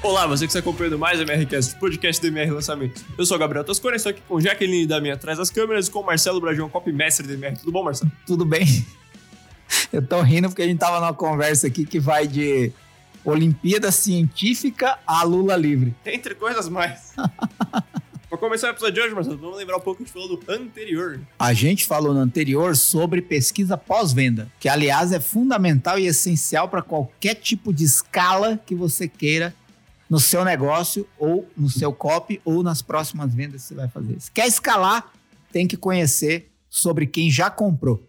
[0.00, 3.04] Olá, você que está acompanhando mais MRCast, podcast do MR Lançamento.
[3.18, 5.90] Eu sou o Gabriel Toscone, estou aqui com Jaqueline da minha atrás das câmeras e
[5.90, 7.58] com o Marcelo Brajão, copy mestre do MR.
[7.58, 8.10] Tudo bom, Marcelo?
[8.24, 8.64] Tudo bem?
[9.92, 12.72] Eu tô rindo porque a gente tava numa conversa aqui que vai de
[13.24, 15.92] Olimpíada Científica a Lula livre.
[16.06, 17.12] Entre coisas mais.
[18.28, 20.28] Para começar o episódio de hoje, Marcelo, vamos lembrar um pouco que a gente falou
[20.28, 21.18] do anterior.
[21.38, 26.82] A gente falou no anterior sobre pesquisa pós-venda, que aliás é fundamental e essencial para
[26.82, 29.54] qualquer tipo de escala que você queira
[30.08, 34.20] no seu negócio ou no seu copy ou nas próximas vendas que você vai fazer.
[34.20, 35.12] Se quer escalar,
[35.52, 38.06] tem que conhecer sobre quem já comprou.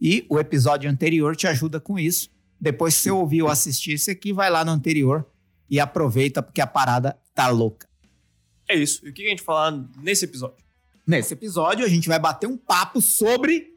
[0.00, 2.30] E o episódio anterior te ajuda com isso.
[2.60, 5.26] Depois, se você ouvir ou assistir esse aqui, vai lá no anterior
[5.68, 7.88] e aproveita porque a parada tá louca.
[8.68, 9.06] É isso.
[9.06, 10.56] E o que a gente falar nesse episódio?
[11.06, 13.72] Nesse episódio, a gente vai bater um papo sobre.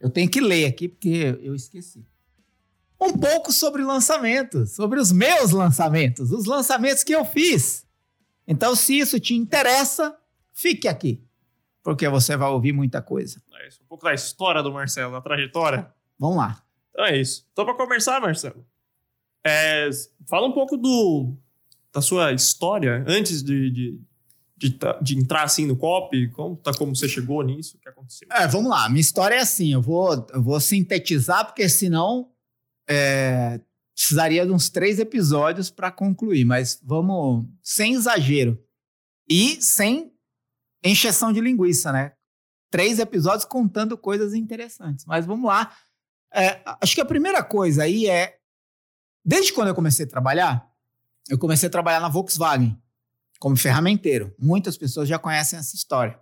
[0.00, 2.04] Eu tenho que ler aqui porque eu esqueci.
[3.04, 7.86] Um pouco sobre lançamentos, sobre os meus lançamentos, os lançamentos que eu fiz.
[8.48, 10.16] Então, se isso te interessa,
[10.54, 11.22] fique aqui,
[11.82, 13.42] porque você vai ouvir muita coisa.
[13.60, 13.82] É isso.
[13.82, 15.92] Um pouco da história do Marcelo, da trajetória.
[16.18, 16.62] Vamos lá.
[16.90, 17.46] Então é isso.
[17.52, 18.64] Então, para conversar, Marcelo,
[19.44, 19.90] é,
[20.26, 21.36] fala um pouco do,
[21.92, 24.00] da sua história antes de, de,
[24.56, 28.28] de, de entrar assim no COP, como, tá, como você chegou nisso, o que aconteceu.
[28.32, 28.88] É, vamos lá.
[28.88, 32.30] Minha história é assim, eu vou, eu vou sintetizar, porque senão
[32.88, 33.60] é,
[33.94, 38.62] precisaria de uns três episódios para concluir, mas vamos sem exagero
[39.28, 40.12] e sem
[40.82, 42.12] encheção de linguiça, né?
[42.70, 45.04] Três episódios contando coisas interessantes.
[45.06, 45.74] Mas vamos lá.
[46.32, 48.38] É, acho que a primeira coisa aí é,
[49.24, 50.70] desde quando eu comecei a trabalhar,
[51.30, 52.76] eu comecei a trabalhar na Volkswagen
[53.38, 54.34] como ferramenteiro.
[54.38, 56.20] Muitas pessoas já conhecem essa história.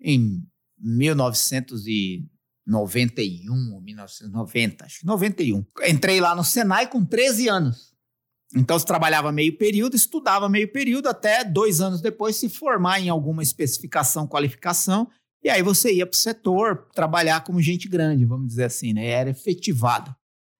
[0.00, 0.46] Em
[0.78, 2.28] 1900 e
[2.72, 5.64] 91, 1990, acho que 91.
[5.86, 7.92] Entrei lá no Senai com 13 anos.
[8.54, 13.08] Então, eu trabalhava meio período, estudava meio período, até dois anos depois se formar em
[13.08, 15.08] alguma especificação, qualificação,
[15.44, 19.06] e aí você ia para o setor trabalhar como gente grande, vamos dizer assim, né?
[19.06, 20.14] Era efetivado.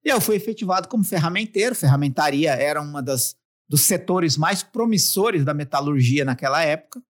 [0.05, 3.37] E eu fui efetivado como ferramenteiro, ferramentaria era uma das
[3.69, 7.03] dos setores mais promissores da metalurgia naquela época.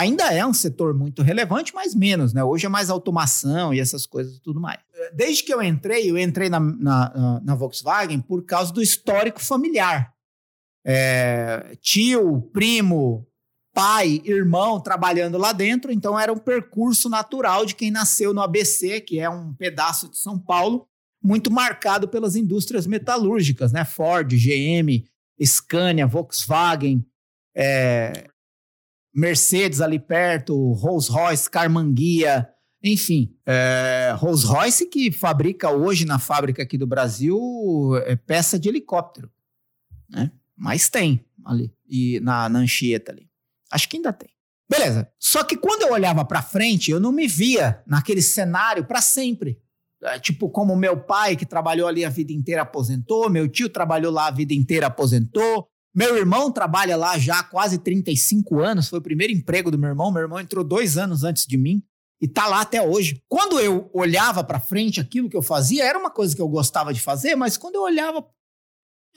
[0.00, 2.42] Ainda é um setor muito relevante, mas menos, né?
[2.42, 4.80] Hoje é mais automação e essas coisas e tudo mais.
[5.12, 10.10] Desde que eu entrei, eu entrei na, na, na Volkswagen por causa do histórico familiar.
[10.82, 13.28] É, tio, primo,
[13.74, 19.02] pai, irmão trabalhando lá dentro, então era um percurso natural de quem nasceu no ABC,
[19.02, 20.86] que é um pedaço de São Paulo,
[21.22, 23.84] muito marcado pelas indústrias metalúrgicas, né?
[23.84, 25.04] Ford, GM,
[25.44, 27.04] Scania, Volkswagen,
[27.54, 28.30] é,
[29.14, 32.48] Mercedes ali perto, Rolls Royce, Carmanguia,
[32.82, 37.38] enfim, é, Rolls Royce que fabrica hoje na fábrica aqui do Brasil
[38.06, 39.30] é peça de helicóptero,
[40.08, 40.30] né?
[40.56, 43.28] Mas tem ali e na, na Anchieta ali.
[43.70, 44.30] Acho que ainda tem.
[44.68, 45.10] Beleza.
[45.18, 49.60] Só que quando eu olhava para frente, eu não me via naquele cenário para sempre.
[50.02, 54.12] É, tipo, como meu pai, que trabalhou ali a vida inteira, aposentou, meu tio trabalhou
[54.12, 59.00] lá a vida inteira, aposentou, meu irmão trabalha lá já há quase 35 anos, foi
[59.00, 60.12] o primeiro emprego do meu irmão.
[60.12, 61.82] Meu irmão entrou dois anos antes de mim
[62.20, 63.22] e tá lá até hoje.
[63.28, 66.92] Quando eu olhava para frente, aquilo que eu fazia era uma coisa que eu gostava
[66.92, 68.24] de fazer, mas quando eu olhava,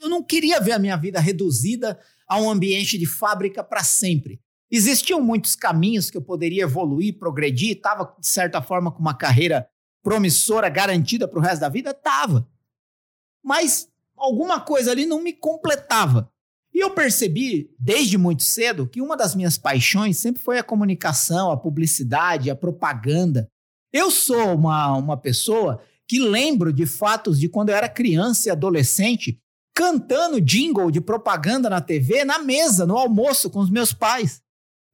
[0.00, 4.40] eu não queria ver a minha vida reduzida a um ambiente de fábrica para sempre.
[4.70, 9.68] Existiam muitos caminhos que eu poderia evoluir, progredir, estava, de certa forma, com uma carreira
[10.02, 11.94] promissora, garantida para o resto da vida?
[11.94, 12.48] Tava.
[13.42, 16.30] Mas alguma coisa ali não me completava.
[16.74, 21.52] E eu percebi, desde muito cedo, que uma das minhas paixões sempre foi a comunicação,
[21.52, 23.48] a publicidade, a propaganda.
[23.92, 28.50] Eu sou uma, uma pessoa que lembro de fatos de quando eu era criança e
[28.50, 29.40] adolescente,
[29.72, 34.42] cantando jingle de propaganda na TV, na mesa, no almoço com os meus pais.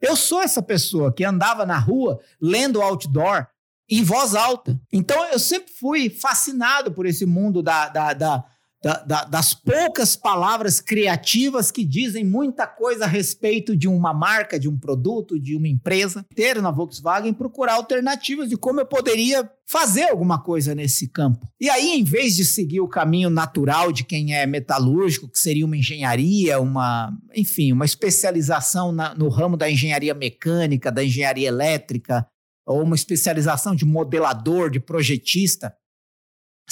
[0.02, 3.46] Eu sou essa pessoa que andava na rua lendo outdoor
[3.88, 4.80] em voz alta.
[4.92, 8.44] Então eu sempre fui fascinado por esse mundo da, da, da
[8.82, 14.58] da, da, das poucas palavras criativas que dizem muita coisa a respeito de uma marca,
[14.58, 16.24] de um produto, de uma empresa.
[16.34, 21.46] Ter na Volkswagen procurar alternativas de como eu poderia fazer alguma coisa nesse campo.
[21.60, 25.66] E aí, em vez de seguir o caminho natural de quem é metalúrgico, que seria
[25.66, 32.26] uma engenharia, uma, enfim, uma especialização na, no ramo da engenharia mecânica, da engenharia elétrica,
[32.66, 35.74] ou uma especialização de modelador, de projetista,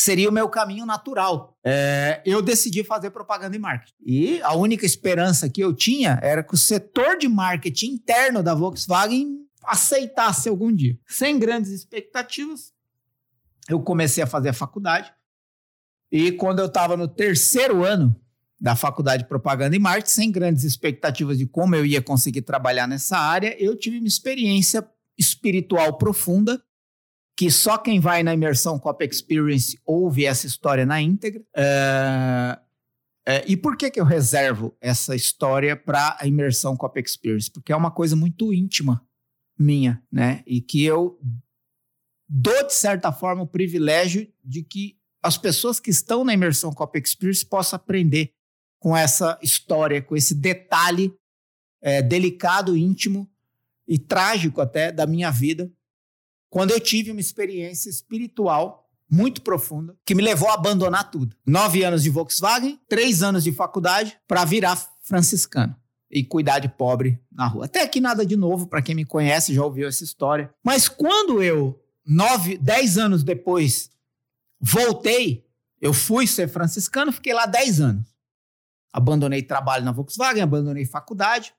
[0.01, 1.57] seria o meu caminho natural.
[1.65, 3.95] É, eu decidi fazer propaganda e marketing.
[4.01, 8.55] E a única esperança que eu tinha era que o setor de marketing interno da
[8.55, 10.99] Volkswagen aceitasse algum dia.
[11.07, 12.73] Sem grandes expectativas,
[13.69, 15.13] eu comecei a fazer a faculdade.
[16.11, 18.19] E quando eu estava no terceiro ano,
[18.61, 22.89] da Faculdade de Propaganda e Marketing, sem grandes expectativas de como eu ia conseguir trabalhar
[22.89, 24.87] nessa área, eu tive uma experiência
[25.17, 26.61] espiritual profunda,
[27.39, 31.41] que só quem vai na imersão Cop Experience ouve essa história na íntegra.
[31.57, 32.59] É,
[33.29, 37.49] é, e por que, que eu reservo essa história para a imersão Cop Experience?
[37.49, 39.07] Porque é uma coisa muito íntima
[39.57, 40.43] minha, né?
[40.49, 41.17] E que eu
[42.29, 46.99] dou, de certa forma, o privilégio de que as pessoas que estão na imersão Cop
[46.99, 48.33] Experience possam aprender
[48.81, 51.15] com essa história, com esse detalhe
[51.81, 53.31] é, delicado, íntimo
[53.87, 55.73] e trágico até da minha vida,
[56.51, 61.35] quando eu tive uma experiência espiritual muito profunda que me levou a abandonar tudo.
[61.47, 65.75] Nove anos de Volkswagen, três anos de faculdade para virar franciscano
[66.11, 67.67] e cuidar de pobre na rua.
[67.67, 70.53] Até aqui nada de novo para quem me conhece já ouviu essa história.
[70.63, 73.91] Mas quando eu nove, dez anos depois
[74.61, 75.47] voltei,
[75.81, 78.07] eu fui ser franciscano, fiquei lá dez anos.
[78.93, 81.55] Abandonei trabalho na Volkswagen, abandonei faculdade.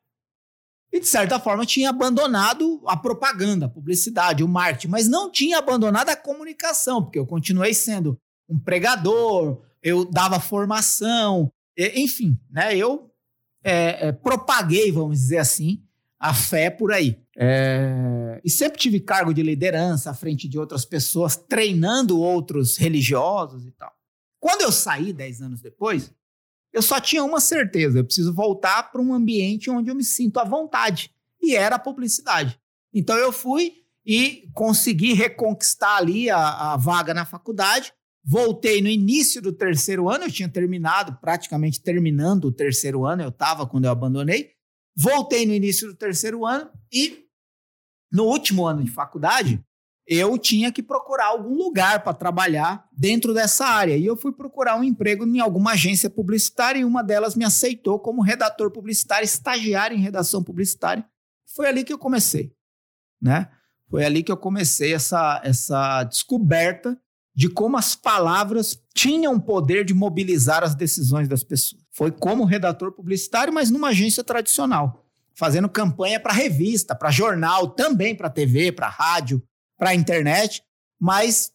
[0.92, 5.60] E, de certa forma, tinha abandonado a propaganda, a publicidade, o marketing, mas não tinha
[5.60, 8.20] abandonado a comunicação, porque eu continuei sendo
[8.50, 12.76] um pregador, eu dava formação, enfim, né?
[12.76, 13.12] Eu
[13.64, 15.84] é, é, propaguei, vamos dizer assim,
[16.20, 17.22] a fé por aí.
[17.38, 23.66] É, e sempre tive cargo de liderança à frente de outras pessoas, treinando outros religiosos
[23.66, 23.94] e tal.
[24.40, 26.12] Quando eu saí, dez anos depois,
[26.74, 30.40] eu só tinha uma certeza: eu preciso voltar para um ambiente onde eu me sinto
[30.40, 31.12] à vontade.
[31.42, 32.60] E era a publicidade.
[32.94, 33.74] Então eu fui
[34.06, 37.94] e consegui reconquistar ali a, a vaga na faculdade.
[38.24, 43.30] Voltei no início do terceiro ano, eu tinha terminado, praticamente terminando o terceiro ano, eu
[43.30, 44.52] estava quando eu abandonei.
[44.96, 47.26] Voltei no início do terceiro ano e
[48.12, 49.64] no último ano de faculdade,
[50.10, 53.96] eu tinha que procurar algum lugar para trabalhar dentro dessa área.
[53.96, 58.00] E eu fui procurar um emprego em alguma agência publicitária e uma delas me aceitou
[58.00, 61.06] como redator publicitário, estagiário em redação publicitária.
[61.56, 62.52] Foi ali que eu comecei,
[63.22, 63.50] né?
[63.88, 67.00] Foi ali que eu comecei essa, essa descoberta
[67.36, 71.84] de como as palavras tinham poder de mobilizar as decisões das pessoas.
[71.92, 78.16] Foi como redator publicitário, mas numa agência tradicional, fazendo campanha para revista, para jornal, também
[78.16, 79.42] para TV, para rádio,
[79.80, 80.62] para a internet,
[81.00, 81.54] mas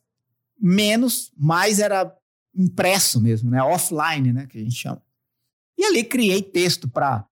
[0.59, 2.11] menos, mais era
[2.57, 3.63] impresso mesmo, né?
[3.63, 4.47] Offline, né?
[4.47, 5.03] Que a gente chama.
[5.77, 7.29] E ali criei texto para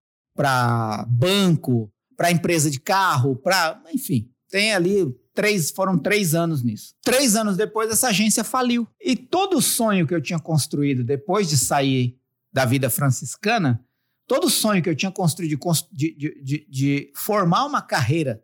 [1.07, 3.81] banco, para empresa de carro, para.
[3.91, 6.93] Enfim, tem ali três, foram três anos nisso.
[7.01, 8.87] Três anos depois, essa agência faliu.
[9.01, 12.19] E todo o sonho que eu tinha construído depois de sair
[12.51, 13.83] da vida franciscana,
[14.27, 15.57] todo o sonho que eu tinha construído
[15.91, 18.43] de, de, de, de formar uma carreira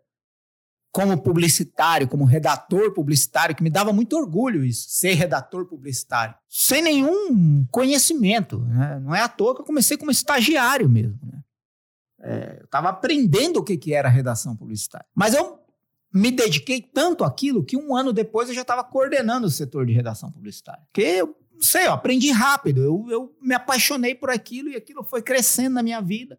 [0.92, 6.82] como publicitário, como redator publicitário, que me dava muito orgulho isso, ser redator publicitário, sem
[6.82, 8.58] nenhum conhecimento.
[8.60, 9.00] Né?
[9.00, 11.18] Não é à toa que eu comecei como estagiário mesmo.
[11.22, 11.40] Né?
[12.22, 15.06] É, eu estava aprendendo o que, que era redação publicitária.
[15.14, 15.60] Mas eu
[16.12, 19.92] me dediquei tanto àquilo que um ano depois eu já estava coordenando o setor de
[19.92, 20.82] redação publicitária.
[20.86, 25.04] Porque eu não sei, eu aprendi rápido, eu, eu me apaixonei por aquilo e aquilo
[25.04, 26.38] foi crescendo na minha vida.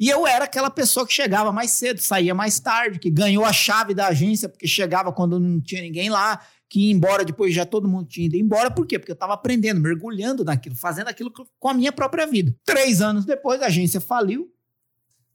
[0.00, 3.52] E eu era aquela pessoa que chegava mais cedo, saía mais tarde, que ganhou a
[3.52, 7.66] chave da agência porque chegava quando não tinha ninguém lá, que ia embora depois já
[7.66, 8.70] todo mundo tinha ido embora.
[8.70, 8.98] Por quê?
[8.98, 12.56] Porque eu estava aprendendo, mergulhando naquilo, fazendo aquilo com a minha própria vida.
[12.64, 14.50] Três anos depois, a agência faliu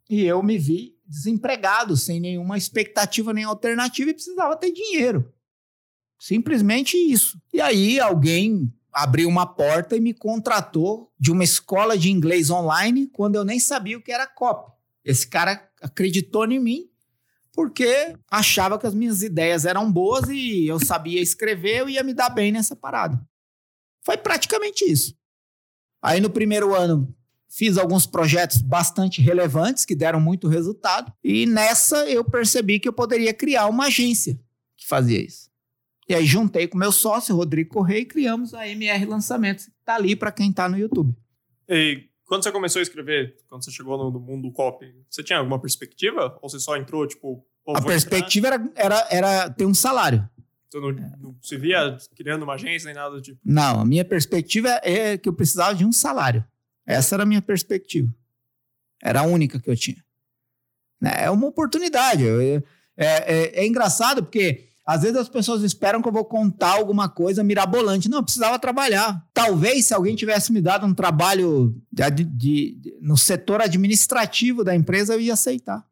[0.09, 5.31] e eu me vi desempregado, sem nenhuma expectativa nem alternativa e precisava ter dinheiro.
[6.19, 7.39] Simplesmente isso.
[7.53, 13.07] E aí alguém abriu uma porta e me contratou de uma escola de inglês online
[13.07, 14.71] quando eu nem sabia o que era copy.
[15.03, 16.89] Esse cara acreditou em mim
[17.51, 22.13] porque achava que as minhas ideias eram boas e eu sabia escrever, eu ia me
[22.13, 23.21] dar bem nessa parada.
[24.05, 25.13] Foi praticamente isso.
[26.01, 27.13] Aí no primeiro ano
[27.49, 32.93] fiz alguns projetos bastante relevantes que deram muito resultado e nessa eu percebi que eu
[32.93, 34.39] poderia criar uma agência
[34.77, 35.44] que fazia isso.
[36.07, 39.95] E aí juntei com meu sócio, Rodrigo Correia, e criamos a MR Lançamentos, que está
[39.95, 41.15] ali para quem está no YouTube.
[41.67, 45.59] E quando você começou a escrever, quando você chegou no, mundo copy, você tinha alguma
[45.59, 46.37] perspectiva?
[46.41, 47.45] Ou você só entrou, tipo...
[47.67, 50.29] A perspectiva era, era, era ter um salário.
[50.69, 53.39] Você não, não, se via criando uma agência nem nada do tipo?
[53.43, 56.45] Não, a minha perspectiva é que eu precisava de um salário.
[56.85, 58.13] Essa era a minha perspectiva.
[59.01, 60.03] Era a única que eu tinha.
[61.01, 62.23] É uma oportunidade.
[62.27, 62.61] É,
[62.97, 67.43] é, é engraçado porque às vezes as pessoas esperam que eu vou contar alguma coisa
[67.43, 68.07] mirabolante.
[68.07, 69.25] Não, eu precisava trabalhar.
[69.33, 74.75] Talvez se alguém tivesse me dado um trabalho de, de, de, no setor administrativo da
[74.75, 75.83] empresa, eu ia aceitar.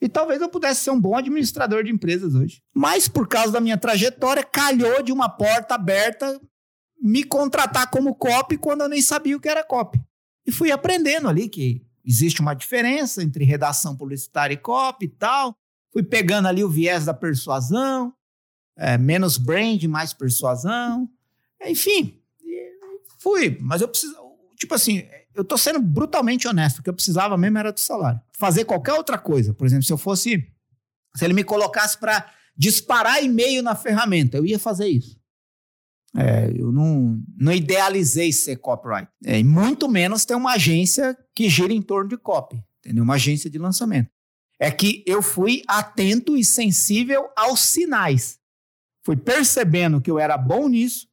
[0.00, 2.62] E talvez eu pudesse ser um bom administrador de empresas hoje.
[2.72, 6.40] Mas por causa da minha trajetória, calhou de uma porta aberta
[7.02, 10.00] me contratar como copy quando eu nem sabia o que era copy.
[10.46, 15.56] e fui aprendendo ali que existe uma diferença entre redação publicitária e copy e tal.
[15.96, 18.12] Fui pegando ali o viés da persuasão,
[18.76, 21.08] é, menos brand, mais persuasão.
[21.64, 22.20] Enfim,
[23.18, 23.56] fui.
[23.62, 24.14] Mas eu preciso.
[24.58, 26.80] Tipo assim, eu tô sendo brutalmente honesto.
[26.80, 28.20] O que eu precisava mesmo era do salário.
[28.38, 29.54] Fazer qualquer outra coisa.
[29.54, 30.46] Por exemplo, se eu fosse.
[31.16, 35.18] Se ele me colocasse para disparar e-mail na ferramenta, eu ia fazer isso.
[36.14, 39.10] É, eu não, não idealizei ser copyright.
[39.24, 43.02] É, muito menos ter uma agência que gira em torno de copy, entendeu?
[43.02, 44.10] Uma agência de lançamento.
[44.58, 48.38] É que eu fui atento e sensível aos sinais.
[49.04, 51.08] Fui percebendo que eu era bom nisso,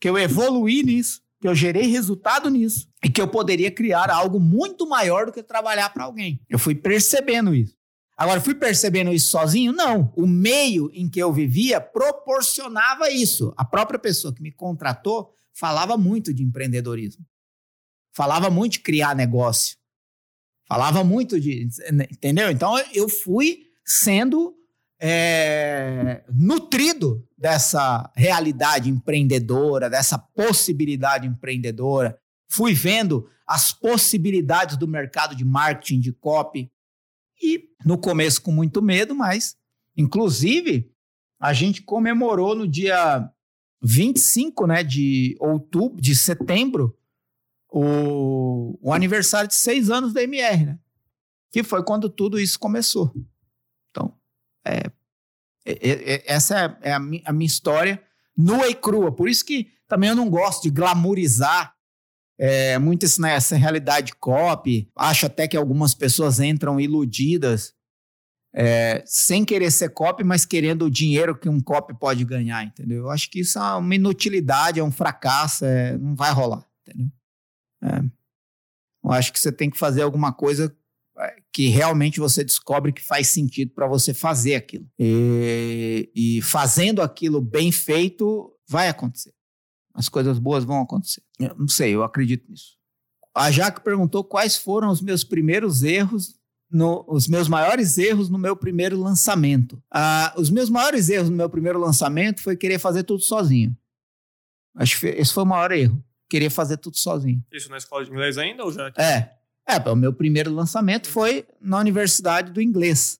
[0.00, 4.40] que eu evoluí nisso, que eu gerei resultado nisso e que eu poderia criar algo
[4.40, 6.40] muito maior do que trabalhar para alguém.
[6.48, 7.76] Eu fui percebendo isso.
[8.16, 9.72] Agora, fui percebendo isso sozinho?
[9.72, 10.12] Não.
[10.16, 13.52] O meio em que eu vivia proporcionava isso.
[13.56, 17.24] A própria pessoa que me contratou falava muito de empreendedorismo.
[18.12, 19.76] Falava muito de criar negócio.
[20.66, 21.68] Falava muito de.
[22.10, 22.50] Entendeu?
[22.50, 24.54] Então, eu fui sendo
[25.00, 32.18] é, nutrido dessa realidade empreendedora, dessa possibilidade empreendedora.
[32.50, 36.70] Fui vendo as possibilidades do mercado de marketing, de copy,
[37.42, 39.56] e no começo com muito medo, mas
[39.96, 40.90] inclusive
[41.38, 43.28] a gente comemorou no dia
[43.82, 46.96] 25 né, de outubro, de setembro,
[47.76, 50.78] o, o aniversário de seis anos da MR, né?
[51.50, 53.12] Que foi quando tudo isso começou.
[53.90, 54.16] Então,
[54.64, 54.90] é,
[55.66, 58.00] é, é essa é, a, minha, a minha história
[58.36, 59.10] nua e crua.
[59.10, 61.74] Por isso que também eu não gosto de glamorizar
[62.38, 64.88] é, muito isso nessa realidade copy.
[64.94, 67.74] Acho até que algumas pessoas entram iludidas,
[68.54, 72.98] é, sem querer ser copy, mas querendo o dinheiro que um copy pode ganhar, entendeu?
[72.98, 76.64] Eu acho que isso é uma inutilidade, é um fracasso, é, não vai rolar?
[77.84, 78.02] É,
[79.04, 80.74] eu acho que você tem que fazer alguma coisa
[81.18, 84.88] é, que realmente você descobre que faz sentido para você fazer aquilo.
[84.98, 89.34] E, e fazendo aquilo bem feito, vai acontecer
[89.94, 91.22] as coisas boas vão acontecer.
[91.38, 92.76] Eu não sei, eu acredito nisso.
[93.32, 96.34] A Jaque perguntou quais foram os meus primeiros erros,
[96.70, 99.80] no, os meus maiores erros no meu primeiro lançamento.
[99.92, 103.76] Ah, os meus maiores erros no meu primeiro lançamento foi querer fazer tudo sozinho.
[104.74, 106.04] Acho que esse foi o maior erro.
[106.34, 107.42] Querer fazer tudo sozinho.
[107.52, 108.92] Isso na escola de inglês ainda ou já?
[108.96, 109.30] É.
[109.66, 113.18] É, o meu primeiro lançamento foi na Universidade do Inglês,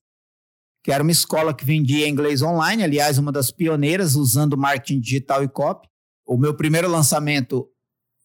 [0.83, 5.43] que era uma escola que vendia inglês online, aliás, uma das pioneiras usando marketing digital
[5.43, 5.87] e copy
[6.25, 7.69] o meu primeiro lançamento,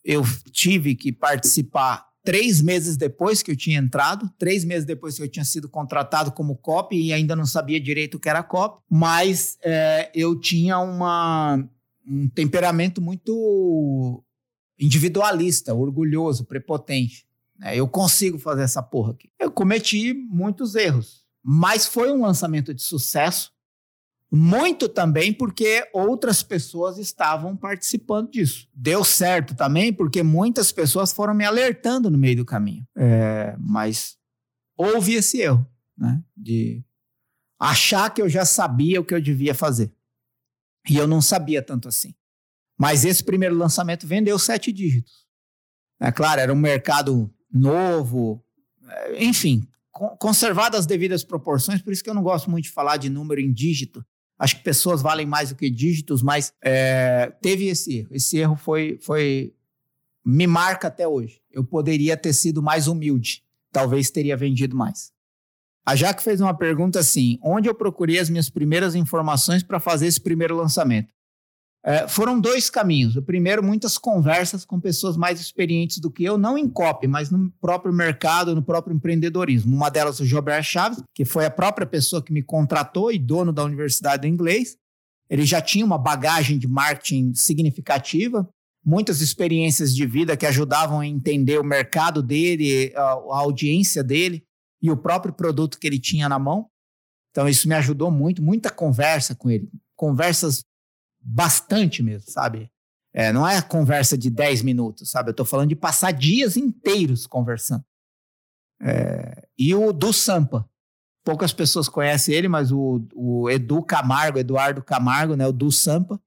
[0.04, 5.22] eu tive que participar três meses depois que eu tinha entrado, três meses depois que
[5.22, 8.82] eu tinha sido contratado como copy e ainda não sabia direito o que era copy,
[8.90, 11.62] mas é, eu tinha uma,
[12.06, 14.24] um temperamento muito
[14.80, 17.26] individualista, orgulhoso, prepotente.
[17.62, 19.30] É, eu consigo fazer essa porra aqui.
[19.38, 23.52] Eu cometi muitos erros, mas foi um lançamento de sucesso
[24.32, 28.68] muito também porque outras pessoas estavam participando disso.
[28.72, 32.86] Deu certo também porque muitas pessoas foram me alertando no meio do caminho.
[32.96, 34.16] É, mas
[34.76, 35.66] houve esse erro,
[35.98, 36.22] né?
[36.36, 36.82] De
[37.58, 39.92] achar que eu já sabia o que eu devia fazer.
[40.88, 42.14] E eu não sabia tanto assim.
[42.80, 45.26] Mas esse primeiro lançamento vendeu sete dígitos.
[46.00, 48.42] É claro, era um mercado novo,
[48.88, 49.68] é, enfim,
[50.18, 53.40] conservadas as devidas proporções, por isso que eu não gosto muito de falar de número
[53.40, 54.02] em dígito,
[54.40, 58.08] Acho que pessoas valem mais do que dígitos, mas é, teve esse erro.
[58.10, 59.52] Esse erro foi, foi.
[60.24, 61.42] Me marca até hoje.
[61.50, 63.44] Eu poderia ter sido mais humilde.
[63.70, 65.12] Talvez teria vendido mais.
[65.84, 70.06] A Jaque fez uma pergunta assim: onde eu procurei as minhas primeiras informações para fazer
[70.06, 71.10] esse primeiro lançamento?
[71.82, 73.16] É, foram dois caminhos.
[73.16, 77.30] O primeiro, muitas conversas com pessoas mais experientes do que eu, não em copy, mas
[77.30, 79.74] no próprio mercado, no próprio empreendedorismo.
[79.74, 83.52] Uma delas, o Gilbert Chaves, que foi a própria pessoa que me contratou e dono
[83.52, 84.76] da Universidade do Inglês.
[85.30, 88.46] Ele já tinha uma bagagem de marketing significativa,
[88.84, 94.42] muitas experiências de vida que ajudavam a entender o mercado dele, a, a audiência dele
[94.82, 96.66] e o próprio produto que ele tinha na mão.
[97.30, 99.70] Então, isso me ajudou muito, muita conversa com ele.
[99.96, 100.62] Conversas
[101.20, 102.70] bastante mesmo, sabe?
[103.12, 105.30] É, não é conversa de 10 minutos, sabe?
[105.30, 107.84] Eu tô falando de passar dias inteiros conversando.
[108.80, 110.68] É, e o do Sampa.
[111.22, 115.46] Poucas pessoas conhecem ele, mas o, o Edu Camargo, Eduardo Camargo, né?
[115.46, 116.20] O do Sampa,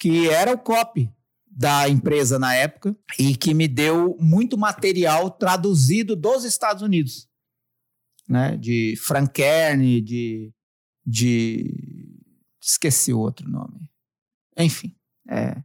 [0.00, 1.12] que era o copy
[1.46, 7.28] da empresa na época e que me deu muito material traduzido dos Estados Unidos,
[8.28, 8.56] né?
[8.56, 10.52] De Frank Kern, de,
[11.06, 11.72] de
[12.60, 13.88] esqueci o outro nome.
[14.56, 14.94] Enfim,
[15.28, 15.56] é,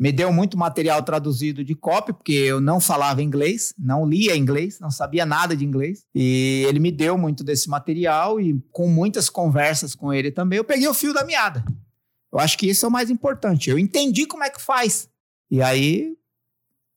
[0.00, 4.78] Me deu muito material traduzido de copy, porque eu não falava inglês, não lia inglês,
[4.78, 6.06] não sabia nada de inglês.
[6.14, 10.64] E ele me deu muito desse material e com muitas conversas com ele também, eu
[10.64, 11.64] peguei o fio da meada.
[12.32, 13.70] Eu acho que isso é o mais importante.
[13.70, 15.08] Eu entendi como é que faz.
[15.50, 16.16] E aí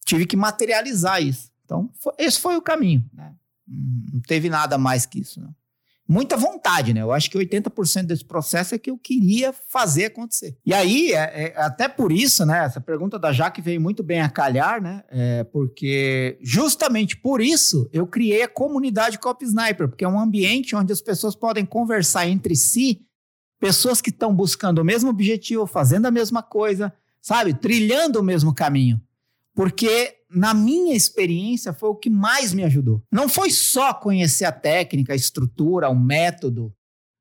[0.05, 1.49] tive que materializar isso.
[1.65, 3.03] Então, foi, esse foi o caminho.
[3.11, 3.33] Né?
[3.67, 5.41] Não teve nada mais que isso.
[5.41, 5.55] Não.
[6.11, 7.01] Muita vontade, né?
[7.01, 10.57] Eu acho que 80% desse processo é que eu queria fazer acontecer.
[10.65, 12.65] E aí, é, é, até por isso, né?
[12.65, 15.05] Essa pergunta da Jaque veio muito bem a calhar, né?
[15.09, 20.75] É, porque justamente por isso eu criei a comunidade Cop Sniper, porque é um ambiente
[20.75, 23.05] onde as pessoas podem conversar entre si
[23.57, 26.91] pessoas que estão buscando o mesmo objetivo, fazendo a mesma coisa,
[27.21, 27.53] sabe?
[27.53, 28.99] Trilhando o mesmo caminho.
[29.55, 33.03] Porque, na minha experiência, foi o que mais me ajudou.
[33.11, 36.73] Não foi só conhecer a técnica, a estrutura, o método,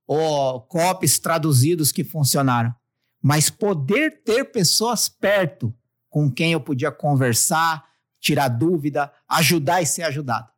[0.07, 2.75] ou copies traduzidos que funcionaram,
[3.23, 5.75] mas poder ter pessoas perto
[6.09, 7.85] com quem eu podia conversar,
[8.19, 10.49] tirar dúvida, ajudar e ser ajudado.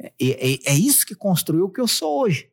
[0.00, 2.50] É, é, é isso que construiu o que eu sou hoje.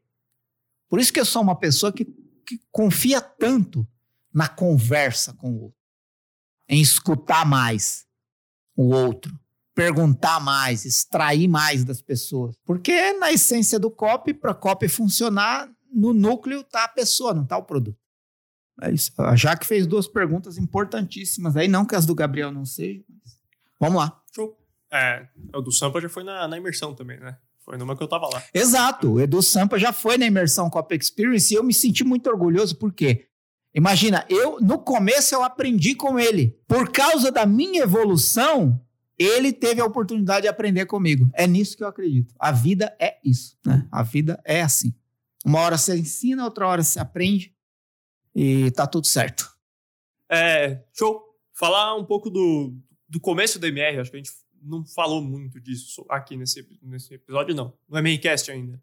[0.87, 2.05] Por isso que eu sou uma pessoa que
[2.45, 3.87] que confia tanto
[4.33, 5.79] na conversa com o outro,
[6.69, 8.04] em escutar mais
[8.75, 9.37] o outro,
[9.73, 12.55] perguntar mais, extrair mais das pessoas.
[12.65, 17.57] Porque na essência do copy, para copy funcionar, no núcleo está a pessoa, não está
[17.57, 17.97] o produto.
[18.81, 19.11] É isso.
[19.17, 23.37] A Jaque fez duas perguntas importantíssimas aí, não que as do Gabriel não sejam, mas
[23.79, 24.21] vamos lá.
[24.33, 24.57] Show.
[24.91, 27.37] É, o do Sampa já foi na, na imersão também, né?
[27.65, 28.43] Foi numa que eu tava lá.
[28.53, 29.13] Exato.
[29.13, 32.77] O Edu Sampa já foi na imersão Cop Experience e eu me senti muito orgulhoso
[32.77, 33.25] porque
[33.75, 36.57] imagina, eu no começo eu aprendi com ele.
[36.67, 38.81] Por causa da minha evolução,
[39.17, 41.29] ele teve a oportunidade de aprender comigo.
[41.33, 42.33] É nisso que eu acredito.
[42.39, 43.87] A vida é isso, né?
[43.91, 44.93] A vida é assim.
[45.45, 47.53] Uma hora você ensina, outra hora você aprende
[48.33, 49.55] e tá tudo certo.
[50.29, 51.23] É, show.
[51.57, 52.75] Falar um pouco do,
[53.07, 57.13] do começo do MR, acho que a gente não falou muito disso aqui nesse, nesse
[57.13, 57.77] episódio, não.
[57.87, 58.81] No MRCast ainda.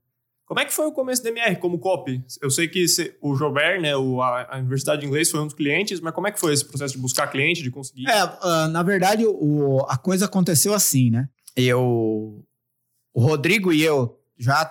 [0.52, 2.22] Como é que foi o começo do MR como copy?
[2.42, 2.84] Eu sei que
[3.22, 6.38] o Jobert, né, a, Universidade de Inglês foi um dos clientes, mas como é que
[6.38, 8.06] foi esse processo de buscar cliente, de conseguir?
[8.06, 11.26] É, uh, na verdade, o, a coisa aconteceu assim, né?
[11.56, 12.44] Eu,
[13.14, 14.70] o Rodrigo e eu já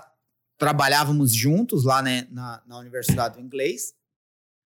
[0.55, 3.95] trabalhávamos juntos lá né, na, na Universidade do Inglês.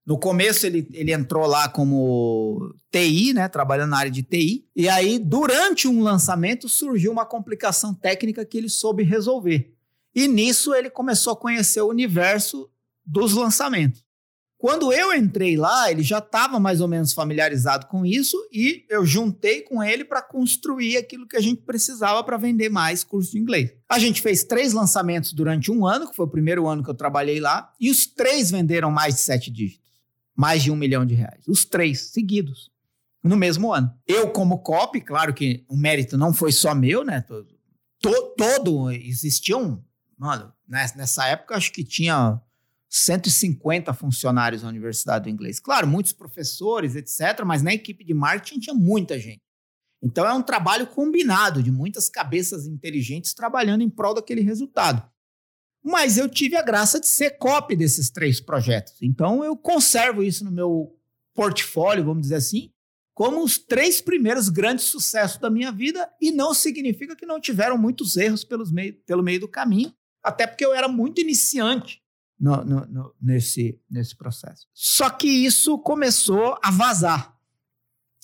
[0.06, 4.68] No começo ele, ele entrou lá como TI, né, trabalhando na área de TI.
[4.76, 9.75] E aí, durante um lançamento, surgiu uma complicação técnica que ele soube resolver.
[10.16, 12.70] E nisso ele começou a conhecer o universo
[13.06, 14.04] dos lançamentos.
[14.58, 19.06] Quando eu entrei lá, ele já estava mais ou menos familiarizado com isso e eu
[19.06, 23.38] juntei com ele para construir aquilo que a gente precisava para vender mais curso de
[23.38, 23.72] inglês.
[23.90, 26.96] A gente fez três lançamentos durante um ano, que foi o primeiro ano que eu
[26.96, 29.86] trabalhei lá, e os três venderam mais de sete dígitos
[30.36, 31.48] mais de um milhão de reais.
[31.48, 32.70] Os três seguidos,
[33.24, 33.92] no mesmo ano.
[34.06, 37.22] Eu, como copy, claro que o mérito não foi só meu, né?
[37.22, 37.48] Todo,
[38.38, 39.84] todo existiam,
[40.18, 42.40] mano, nessa época acho que tinha
[42.90, 45.60] 150 funcionários na Universidade do Inglês.
[45.60, 49.42] Claro, muitos professores, etc., mas na equipe de marketing tinha muita gente.
[50.02, 55.04] Então é um trabalho combinado de muitas cabeças inteligentes trabalhando em prol daquele resultado.
[55.84, 58.96] Mas eu tive a graça de ser copy desses três projetos.
[59.02, 60.96] Então eu conservo isso no meu
[61.34, 62.72] portfólio, vamos dizer assim,
[63.14, 67.78] como os três primeiros grandes sucessos da minha vida, e não significa que não tiveram
[67.78, 69.94] muitos erros pelos meio, pelo meio do caminho,
[70.26, 72.02] até porque eu era muito iniciante
[72.40, 74.68] no, no, no, nesse, nesse processo.
[74.74, 77.38] Só que isso começou a vazar.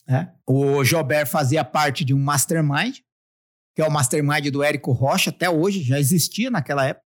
[0.08, 0.34] Né?
[0.46, 2.98] O Jobert fazia parte de um mastermind,
[3.76, 7.12] que é o mastermind do Érico Rocha, até hoje, já existia naquela época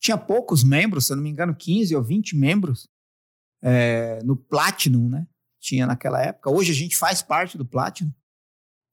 [0.00, 2.88] tinha poucos membros, se eu não me engano, 15 ou 20 membros
[3.62, 5.26] é, no Platinum, né?
[5.60, 6.50] Tinha naquela época.
[6.50, 8.10] Hoje a gente faz parte do Platinum.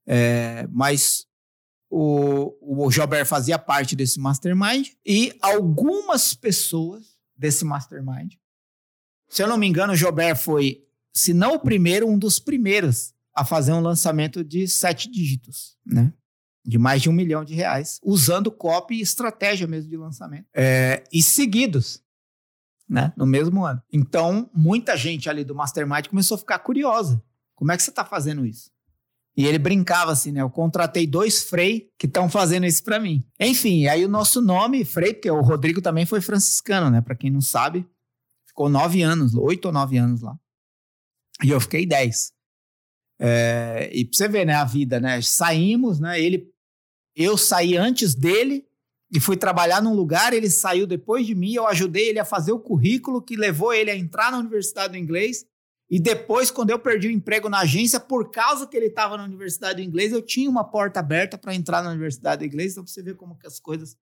[0.06, 1.26] É, mas
[1.90, 8.34] o, o fazia parte desse mastermind e algumas pessoas desse mastermind.
[9.28, 13.14] Se eu não me engano, o Jober foi, se não o primeiro, um dos primeiros
[13.34, 16.12] a fazer um lançamento de sete dígitos, né?
[16.64, 20.46] de mais de um milhão de reais, usando copy e estratégia mesmo de lançamento.
[20.54, 22.02] É, e seguidos,
[22.86, 23.12] né?
[23.16, 23.82] No mesmo ano.
[23.92, 27.22] Então, muita gente ali do Mastermind começou a ficar curiosa.
[27.54, 28.70] Como é que você está fazendo isso?
[29.38, 30.42] E ele brincava assim, né?
[30.42, 33.24] Eu contratei dois Frei que estão fazendo isso para mim.
[33.38, 37.00] Enfim, aí o nosso nome, Frei, porque o Rodrigo também foi franciscano, né?
[37.00, 37.88] Para quem não sabe,
[38.48, 40.36] ficou nove anos, oito ou nove anos lá.
[41.44, 42.32] E eu fiquei dez.
[43.20, 45.22] É, e pra você ver, né, a vida, né?
[45.22, 46.20] Saímos, né?
[46.20, 46.52] Ele
[47.14, 48.66] eu saí antes dele
[49.12, 52.50] e fui trabalhar num lugar, ele saiu depois de mim, eu ajudei ele a fazer
[52.50, 55.46] o currículo que levou ele a entrar na Universidade do Inglês
[55.90, 59.24] E depois, quando eu perdi o emprego na agência, por causa que ele estava na
[59.24, 62.72] Universidade do Inglês, eu tinha uma porta aberta para entrar na Universidade do Inglês.
[62.72, 63.96] Então, você vê como que as coisas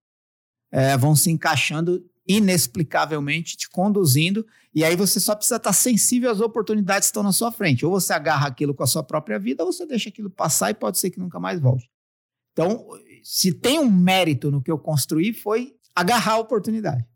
[0.72, 4.44] é, vão se encaixando inexplicavelmente, te conduzindo.
[4.75, 7.87] E aí você só precisa estar sensível às oportunidades que estão na sua frente.
[7.87, 10.75] Ou você agarra aquilo com a sua própria vida, ou você deixa aquilo passar e
[10.75, 11.88] pode ser que nunca mais volte.
[12.53, 12.88] Então,
[13.22, 17.07] se tem um mérito no que eu construí, foi agarrar a oportunidade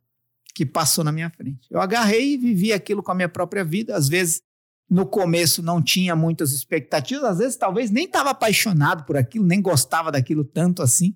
[0.55, 1.67] que passou na minha frente.
[1.71, 3.97] Eu agarrei e vivi aquilo com a minha própria vida.
[3.97, 4.43] Às vezes
[4.91, 9.63] no começo não tinha muitas expectativas, às vezes talvez nem estava apaixonado por aquilo, nem
[9.63, 11.15] gostava daquilo tanto assim.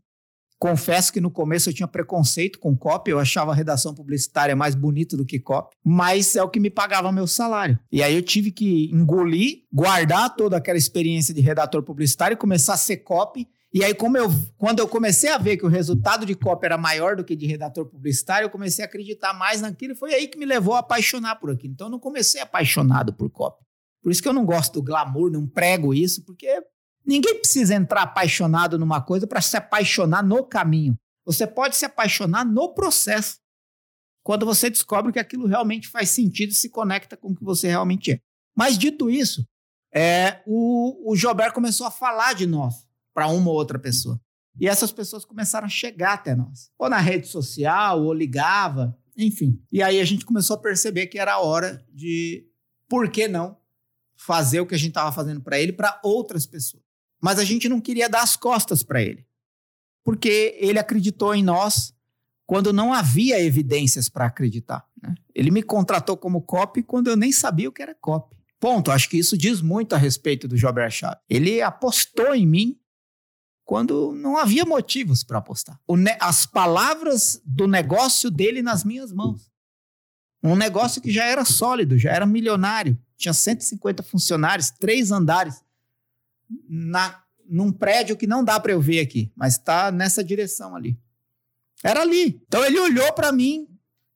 [0.58, 4.74] Confesso que no começo eu tinha preconceito com copy, eu achava a redação publicitária mais
[4.74, 7.78] bonita do que copy, mas é o que me pagava meu salário.
[7.92, 12.74] E aí eu tive que engolir, guardar toda aquela experiência de redator publicitário e começar
[12.74, 13.46] a ser copy.
[13.74, 16.78] E aí, como eu, quando eu comecei a ver que o resultado de copy era
[16.78, 20.28] maior do que de redator publicitário, eu comecei a acreditar mais naquilo e foi aí
[20.28, 21.72] que me levou a apaixonar por aquilo.
[21.72, 23.64] Então, eu não comecei apaixonado por copy.
[24.00, 26.62] Por isso que eu não gosto do glamour, não prego isso, porque
[27.04, 30.96] ninguém precisa entrar apaixonado numa coisa para se apaixonar no caminho.
[31.26, 33.40] Você pode se apaixonar no processo.
[34.22, 37.66] Quando você descobre que aquilo realmente faz sentido e se conecta com o que você
[37.66, 38.20] realmente é.
[38.56, 39.44] Mas dito isso,
[39.92, 42.84] é, o, o Jober começou a falar de nós
[43.14, 44.20] para uma ou outra pessoa.
[44.60, 46.70] E essas pessoas começaram a chegar até nós.
[46.78, 49.60] Ou na rede social, ou ligava, enfim.
[49.72, 52.46] E aí a gente começou a perceber que era hora de,
[52.88, 53.56] por que não,
[54.16, 56.82] fazer o que a gente estava fazendo para ele para outras pessoas.
[57.20, 59.26] Mas a gente não queria dar as costas para ele,
[60.04, 61.94] porque ele acreditou em nós
[62.46, 64.86] quando não havia evidências para acreditar.
[65.02, 65.14] Né?
[65.34, 68.36] Ele me contratou como copy quando eu nem sabia o que era copy.
[68.60, 68.90] Ponto.
[68.90, 71.16] Acho que isso diz muito a respeito do Jober Chave.
[71.28, 72.78] Ele apostou em mim
[73.64, 75.80] quando não havia motivos para apostar.
[76.20, 79.50] as palavras do negócio dele nas minhas mãos.
[80.42, 85.62] Um negócio que já era sólido, já era milionário, tinha 150 funcionários, três andares,
[86.68, 90.98] na, num prédio que não dá para eu ver aqui, mas está nessa direção ali.
[91.82, 92.42] Era ali.
[92.46, 93.66] Então ele olhou para mim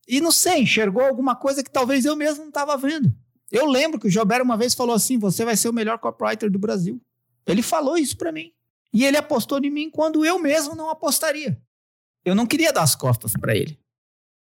[0.06, 3.14] e não sei, enxergou alguma coisa que talvez eu mesmo não estava vendo.
[3.50, 6.50] Eu lembro que o Gilberto uma vez falou assim: você vai ser o melhor copywriter
[6.50, 7.00] do Brasil.
[7.46, 8.52] Ele falou isso para mim.
[8.92, 11.60] E ele apostou em mim quando eu mesmo não apostaria.
[12.24, 13.78] Eu não queria dar as costas para ele.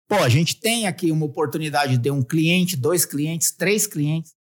[0.08, 4.36] Pô, a gente tem aqui uma oportunidade de um cliente, dois clientes, três clientes.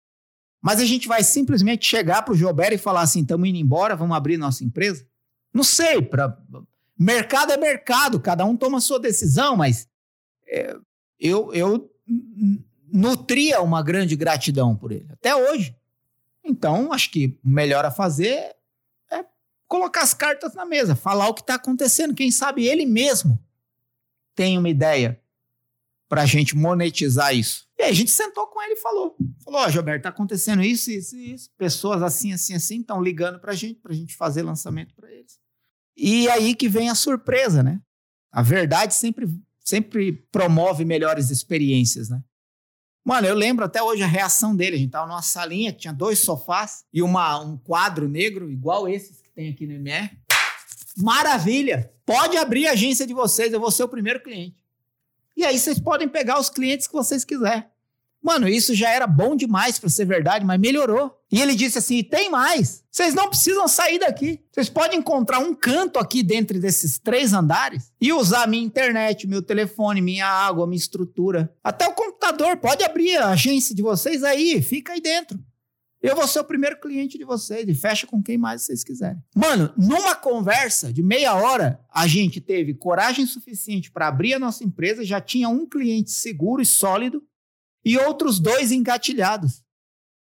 [0.62, 3.96] Mas a gente vai simplesmente chegar para o Jober e falar assim: estamos indo embora,
[3.96, 5.06] vamos abrir nossa empresa?
[5.52, 6.37] Não sei, pra...
[6.98, 9.88] mercado é mercado, cada um toma a sua decisão, mas
[10.46, 10.76] é,
[11.18, 11.90] eu, eu
[12.92, 15.74] nutria uma grande gratidão por ele, até hoje.
[16.44, 18.54] Então, acho que o melhor a fazer
[19.66, 22.14] colocar as cartas na mesa, falar o que está acontecendo.
[22.14, 23.38] Quem sabe ele mesmo
[24.35, 25.20] tem uma ideia
[26.09, 27.66] para a gente monetizar isso.
[27.79, 29.16] E aí a gente sentou com ele e falou.
[29.44, 31.50] Falou, ó, oh, Gilberto, tá acontecendo isso, isso e isso.
[31.59, 35.11] Pessoas assim, assim, assim estão ligando para a gente, para a gente fazer lançamento para
[35.11, 35.38] eles.
[35.96, 37.81] E aí que vem a surpresa, né?
[38.31, 39.26] A verdade sempre,
[39.64, 42.22] sempre promove melhores experiências, né?
[43.05, 44.76] Mano, eu lembro até hoje a reação dele.
[44.76, 48.88] A gente tava numa salinha que tinha dois sofás e uma, um quadro negro, igual
[48.88, 50.11] esses tem aqui no MR.
[50.96, 51.92] Maravilha!
[52.07, 54.64] Pode abrir a agência de vocês, eu vou ser o primeiro cliente.
[55.37, 57.64] E aí vocês podem pegar os clientes que vocês quiserem.
[58.22, 61.14] Mano, isso já era bom demais para ser verdade, mas melhorou.
[61.31, 62.83] E ele disse assim: tem mais.
[62.90, 64.40] Vocês não precisam sair daqui.
[64.51, 69.42] Vocês podem encontrar um canto aqui dentro desses três andares e usar minha internet, meu
[69.42, 71.55] telefone, minha água, minha estrutura.
[71.62, 72.57] Até o computador.
[72.57, 75.38] Pode abrir a agência de vocês aí, fica aí dentro.
[76.07, 79.21] Eu vou ser o primeiro cliente de vocês e fecha com quem mais vocês quiserem.
[79.35, 84.62] Mano, numa conversa de meia hora, a gente teve coragem suficiente para abrir a nossa
[84.62, 87.23] empresa, já tinha um cliente seguro e sólido
[87.85, 89.64] e outros dois engatilhados.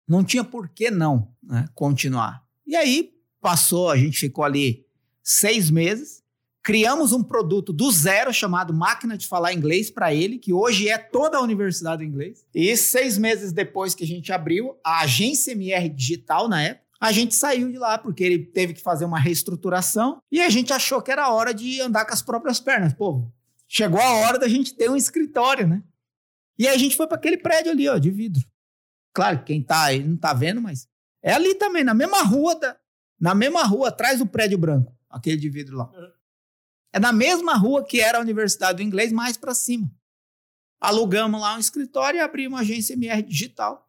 [0.08, 2.41] Não tinha por que não né, continuar.
[2.65, 4.86] E aí passou, a gente ficou ali
[5.21, 6.23] seis meses
[6.67, 10.97] Criamos um produto do zero chamado Máquina de Falar Inglês para ele, que hoje é
[10.97, 12.45] toda a Universidade do Inglês.
[12.53, 17.10] E seis meses depois que a gente abriu, a agência MR Digital, na época, a
[17.13, 21.01] gente saiu de lá porque ele teve que fazer uma reestruturação e a gente achou
[21.01, 22.93] que era hora de andar com as próprias pernas.
[22.93, 23.32] Pô,
[23.65, 25.82] chegou a hora da gente ter um escritório, né?
[26.60, 28.45] E aí a gente foi para aquele prédio ali, ó, de vidro.
[29.13, 30.86] Claro, quem tá aí não tá vendo, mas
[31.23, 32.75] é ali também, na mesma rua, da,
[33.17, 35.89] na mesma rua, atrás do prédio branco, aquele de vidro lá.
[36.97, 39.88] É na mesma rua que era a Universidade do Inglês, mais para cima.
[40.81, 43.88] Alugamos lá um escritório e abrimos uma agência MR digital.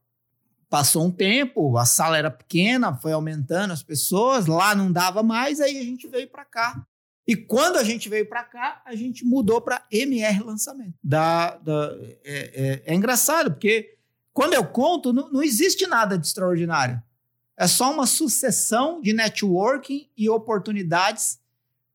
[0.68, 5.58] Passou um tempo, a sala era pequena, foi aumentando as pessoas, lá não dava mais,
[5.58, 6.86] aí a gente veio para cá.
[7.26, 10.92] E quando a gente veio para cá, a gente mudou para MR Lançamento.
[11.02, 13.96] Da, da é, é, é engraçado, porque
[14.34, 17.02] Quando eu conto, não, não existe nada de extraordinário.
[17.56, 21.40] É só uma sucessão de networking e oportunidades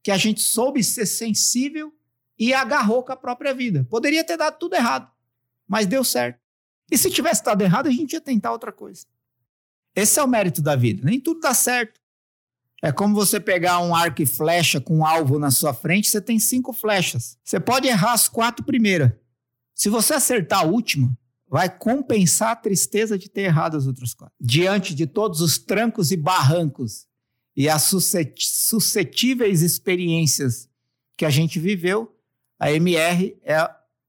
[0.04, 1.94] que a gente soube ser sensível
[2.38, 3.88] e agarrou com a própria vida.
[3.90, 5.10] Poderia ter dado tudo errado,
[5.68, 6.40] mas deu certo.
[6.92, 9.06] E se tivesse dado errado, a gente ia tentar outra coisa.
[9.96, 11.04] Esse é o mérito da vida.
[11.06, 12.00] Nem tudo dá certo.
[12.82, 16.20] É como você pegar um arco e flecha com um alvo na sua frente, você
[16.20, 17.38] tem cinco flechas.
[17.42, 19.12] Você pode errar as quatro primeiras.
[19.74, 24.36] Se você acertar a última, vai compensar a tristeza de ter errado as outras quatro.
[24.42, 27.08] Diante de todos os trancos e barrancos
[27.56, 30.70] e as suscetíveis experiências
[31.16, 32.16] que a gente viveu,
[32.60, 33.58] a MR é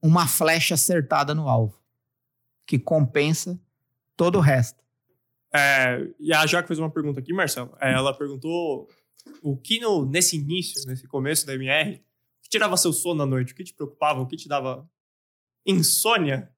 [0.03, 1.79] uma flecha acertada no alvo,
[2.67, 3.61] que compensa
[4.17, 4.83] todo o resto.
[5.53, 7.77] É, e a Jaque fez uma pergunta aqui, Marcelo.
[7.81, 8.89] É, ela perguntou
[9.43, 12.03] o que no, nesse início, nesse começo da MR,
[12.43, 13.53] que tirava seu sono à noite?
[13.53, 14.21] O que te preocupava?
[14.21, 14.89] O que te dava
[15.65, 16.51] insônia?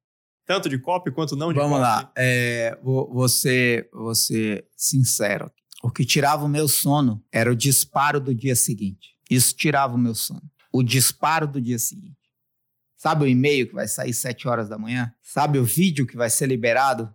[0.46, 1.83] Tanto de copy quanto não de Vamos copy?
[1.83, 2.12] lá.
[2.16, 5.51] É, você, você sincero.
[5.87, 9.11] O que tirava o meu sono era o disparo do dia seguinte.
[9.31, 10.42] Isso tirava o meu sono.
[10.72, 12.18] O disparo do dia seguinte.
[12.96, 15.14] Sabe o e-mail que vai sair 7 horas da manhã?
[15.22, 17.14] Sabe o vídeo que vai ser liberado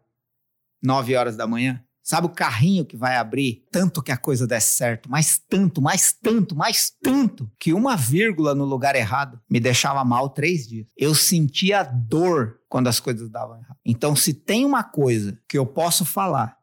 [0.81, 1.83] 9 horas da manhã?
[2.01, 3.67] Sabe o carrinho que vai abrir?
[3.69, 8.55] Tanto que a coisa desse certo, mais tanto, mais tanto, mais tanto, que uma vírgula
[8.55, 10.87] no lugar errado me deixava mal três dias.
[10.95, 13.77] Eu sentia dor quando as coisas davam errado.
[13.85, 16.60] Então, se tem uma coisa que eu posso falar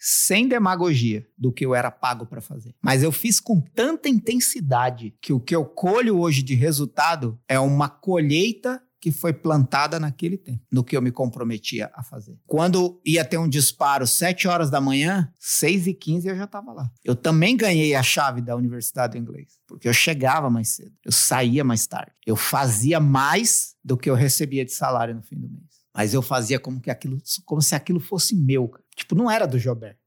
[0.00, 2.74] sem demagogia do que eu era pago para fazer.
[2.80, 7.60] Mas eu fiz com tanta intensidade que o que eu colho hoje de resultado é
[7.60, 12.38] uma colheita que foi plantada naquele tempo, no que eu me comprometia a fazer.
[12.46, 16.72] Quando ia ter um disparo 7 horas da manhã, 6 e 15 eu já estava
[16.72, 16.90] lá.
[17.02, 21.12] Eu também ganhei a chave da Universidade do Inglês, porque eu chegava mais cedo, eu
[21.12, 25.48] saía mais tarde, eu fazia mais do que eu recebia de salário no fim do
[25.48, 25.80] mês.
[25.94, 28.70] Mas eu fazia como, que aquilo, como se aquilo fosse meu.
[29.00, 29.98] Tipo, não era do Jobert,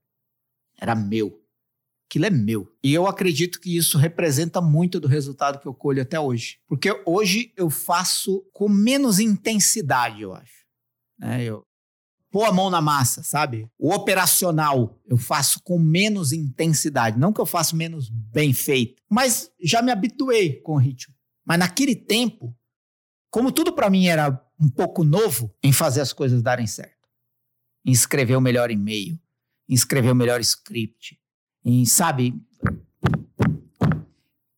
[0.80, 1.44] era meu
[2.14, 2.72] aquilo é meu.
[2.84, 6.60] E eu acredito que isso representa muito do resultado que eu colho até hoje.
[6.68, 10.64] Porque hoje eu faço com menos intensidade, eu acho.
[11.22, 11.64] É, eu
[12.32, 13.68] pôr a mão na massa, sabe?
[13.80, 17.18] O operacional eu faço com menos intensidade.
[17.18, 21.16] Não que eu faça menos bem feito, mas já me habituei com o ritmo.
[21.46, 22.56] Mas naquele tempo,
[23.30, 27.03] como tudo para mim era um pouco novo em fazer as coisas darem certo,
[27.86, 29.20] em escrever o melhor e-mail,
[29.68, 31.20] em escrever o melhor script,
[31.64, 32.34] em, sabe?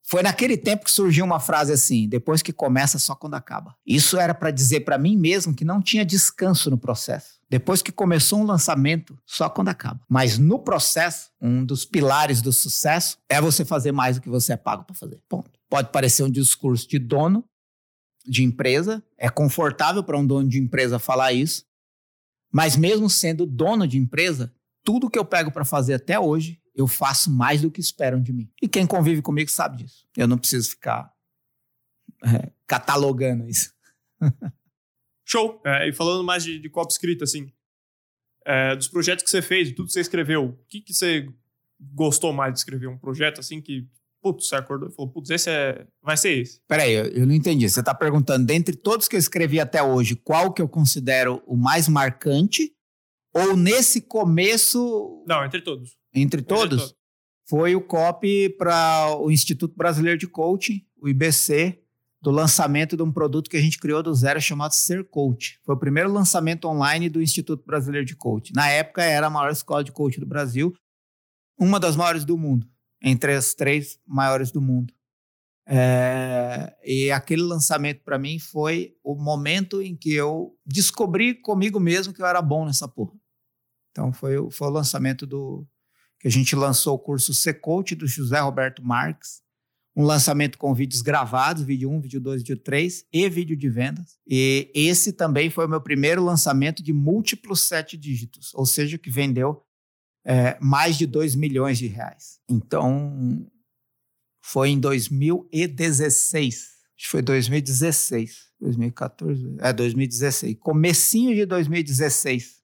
[0.07, 3.75] Foi naquele tempo que surgiu uma frase assim: depois que começa, só quando acaba.
[3.85, 7.35] Isso era para dizer para mim mesmo que não tinha descanso no processo.
[7.49, 9.99] Depois que começou um lançamento, só quando acaba.
[10.09, 14.53] Mas no processo, um dos pilares do sucesso é você fazer mais do que você
[14.53, 15.19] é pago para fazer.
[15.27, 15.51] Ponto.
[15.69, 17.43] Pode parecer um discurso de dono
[18.27, 21.63] de empresa, é confortável para um dono de empresa falar isso,
[22.55, 24.49] mas mesmo sendo dono de empresa,
[24.81, 28.31] tudo que eu pego para fazer até hoje, eu faço mais do que esperam de
[28.31, 28.49] mim.
[28.61, 30.07] E quem convive comigo sabe disso.
[30.15, 31.13] Eu não preciso ficar
[32.23, 33.73] é, catalogando isso.
[35.27, 35.61] Show!
[35.65, 37.51] É, e falando mais de, de copo escrito, assim,
[38.45, 41.27] é, dos projetos que você fez, de tudo que você escreveu, o que, que você
[41.77, 42.87] gostou mais de escrever?
[42.87, 43.85] Um projeto assim que,
[44.25, 46.59] putz, você acordou e falou, putz, esse é, vai ser esse.
[46.67, 47.69] Peraí, eu, eu não entendi.
[47.69, 51.55] Você está perguntando, dentre todos que eu escrevi até hoje, qual que eu considero o
[51.55, 52.73] mais marcante?
[53.31, 55.23] Ou nesse começo.
[55.27, 55.91] Não, entre todos.
[56.13, 56.63] Entre todos?
[56.63, 56.95] Entre todos.
[57.47, 61.79] Foi o copy para o Instituto Brasileiro de Coaching, o IBC,
[62.19, 65.59] do lançamento de um produto que a gente criou do zero chamado Ser Coach.
[65.63, 68.53] Foi o primeiro lançamento online do Instituto Brasileiro de Coaching.
[68.55, 70.73] Na época era a maior escola de coaching do Brasil,
[71.59, 72.67] uma das maiores do mundo,
[73.05, 74.91] entre as três maiores do mundo.
[75.67, 82.13] É, e aquele lançamento para mim foi o momento em que eu descobri comigo mesmo
[82.13, 83.13] que eu era bom nessa porra.
[83.91, 85.67] Então foi, foi o lançamento do
[86.19, 89.43] que a gente lançou o curso C-Coach do José Roberto Marques,
[89.95, 94.17] um lançamento com vídeos gravados, vídeo 1, vídeo 2, vídeo 3 e vídeo de vendas.
[94.27, 99.09] E esse também foi o meu primeiro lançamento de múltiplos sete dígitos, ou seja, que
[99.09, 99.63] vendeu
[100.25, 102.39] é, mais de 2 milhões de reais.
[102.49, 103.47] Então,
[104.43, 106.55] foi em 2016.
[106.97, 108.45] Acho que foi 2016.
[108.59, 109.57] 2014.
[109.59, 110.57] É, 2016.
[110.59, 112.63] Comecinho de 2016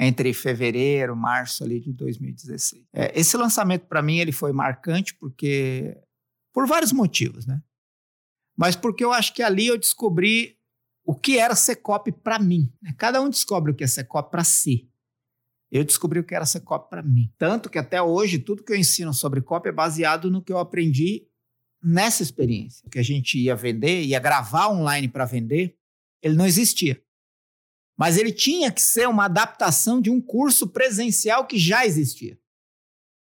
[0.00, 2.84] entre fevereiro, março ali de 2016.
[2.92, 6.00] É, esse lançamento para mim ele foi marcante porque
[6.52, 7.60] por vários motivos, né?
[8.56, 10.56] Mas porque eu acho que ali eu descobri
[11.04, 12.72] o que era Secop para mim.
[12.82, 12.94] Né?
[12.96, 14.88] Cada um descobre o que é Secop para si.
[15.70, 17.32] Eu descobri o que era Secop para mim.
[17.36, 20.58] Tanto que até hoje tudo que eu ensino sobre copy é baseado no que eu
[20.58, 21.26] aprendi
[21.82, 22.86] nessa experiência.
[22.86, 25.76] O que a gente ia vender, ia gravar online para vender,
[26.22, 27.00] ele não existia.
[27.96, 32.38] Mas ele tinha que ser uma adaptação de um curso presencial que já existia,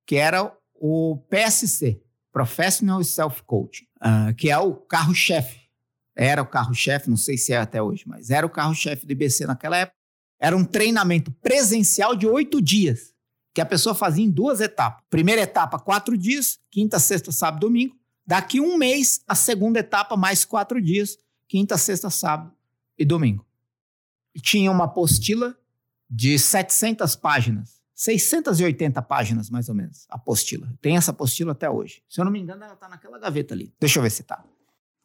[0.05, 2.01] que era o PSC,
[2.31, 5.61] Professional Self Coaching, uh, que é o carro-chefe.
[6.15, 9.45] Era o carro-chefe, não sei se é até hoje, mas era o carro-chefe do IBC
[9.45, 10.02] naquela época.
[10.43, 13.13] Era um treinamento presencial de oito dias,
[13.53, 15.03] que a pessoa fazia em duas etapas.
[15.09, 17.95] Primeira etapa, quatro dias, quinta, sexta, sábado, domingo.
[18.25, 22.51] Daqui um mês, a segunda etapa, mais quatro dias, quinta, sexta, sábado
[22.97, 23.45] e domingo
[24.41, 25.55] tinha uma apostila
[26.09, 27.81] de 700 páginas.
[27.95, 30.67] 680 páginas, mais ou menos, a apostila.
[30.81, 32.01] Tem essa apostila até hoje.
[32.09, 33.73] Se eu não me engano, ela está naquela gaveta ali.
[33.79, 34.43] Deixa eu ver se tá.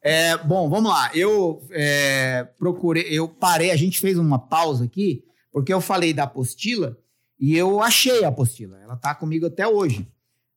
[0.01, 1.11] É, bom, vamos lá.
[1.13, 6.23] Eu é, procurei, eu parei, a gente fez uma pausa aqui, porque eu falei da
[6.23, 6.97] apostila
[7.39, 8.77] e eu achei a apostila.
[8.79, 10.11] Ela está comigo até hoje.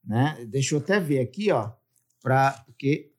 [0.04, 0.44] Né?
[0.48, 1.72] Deixa eu até ver aqui, ó,
[2.20, 3.12] para porque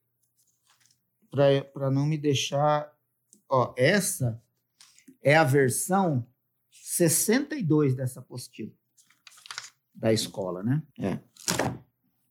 [1.30, 2.94] para não me deixar,
[3.50, 4.40] ó, essa
[5.22, 6.28] é a versão
[6.70, 8.72] 62 dessa apostila
[9.96, 10.84] da escola, né?
[11.00, 11.20] É.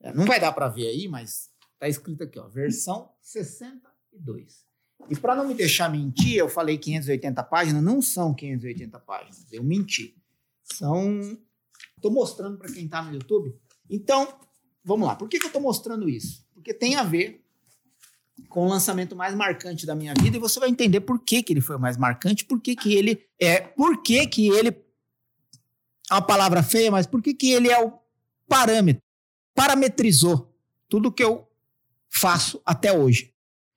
[0.01, 4.67] é não vai dar para ver aí, mas tá escrito aqui, ó, versão 62.
[5.11, 9.63] E para não me deixar mentir, eu falei 580 páginas, não são 580 páginas, eu
[9.63, 10.17] menti.
[10.63, 11.37] São
[12.03, 13.55] Tô mostrando para quem tá no YouTube.
[13.89, 14.29] Então,
[14.85, 15.15] vamos lá.
[15.15, 16.45] Por que, que eu tô mostrando isso?
[16.53, 17.41] Porque tem a ver
[18.49, 21.53] com o lançamento mais marcante da minha vida e você vai entender por que, que
[21.53, 26.15] ele foi o mais marcante, por que, que ele é, por que, que ele é
[26.15, 27.93] uma palavra feia, mas por que, que ele é o
[28.49, 29.01] parâmetro,
[29.55, 30.53] parametrizou
[30.89, 31.49] tudo que eu
[32.11, 33.33] faço até hoje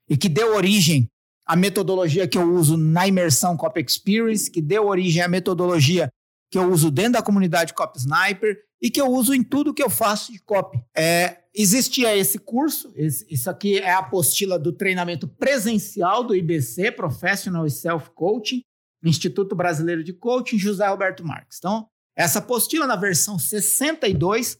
[0.09, 1.09] e que deu origem
[1.45, 6.09] à metodologia que eu uso na imersão Cop Experience, que deu origem à metodologia
[6.51, 9.83] que eu uso dentro da comunidade Cop Sniper e que eu uso em tudo que
[9.83, 10.79] eu faço de copy.
[10.95, 16.91] É, existia esse curso, esse, isso aqui é a apostila do treinamento presencial do IBC,
[16.91, 18.61] Professional Self Coaching,
[19.03, 21.57] Instituto Brasileiro de Coaching, José Roberto Marques.
[21.57, 24.57] Então, essa apostila na versão 62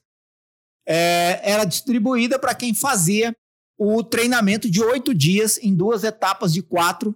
[0.88, 3.36] é, era distribuída para quem fazia
[3.78, 7.16] o treinamento de oito dias em duas etapas de quatro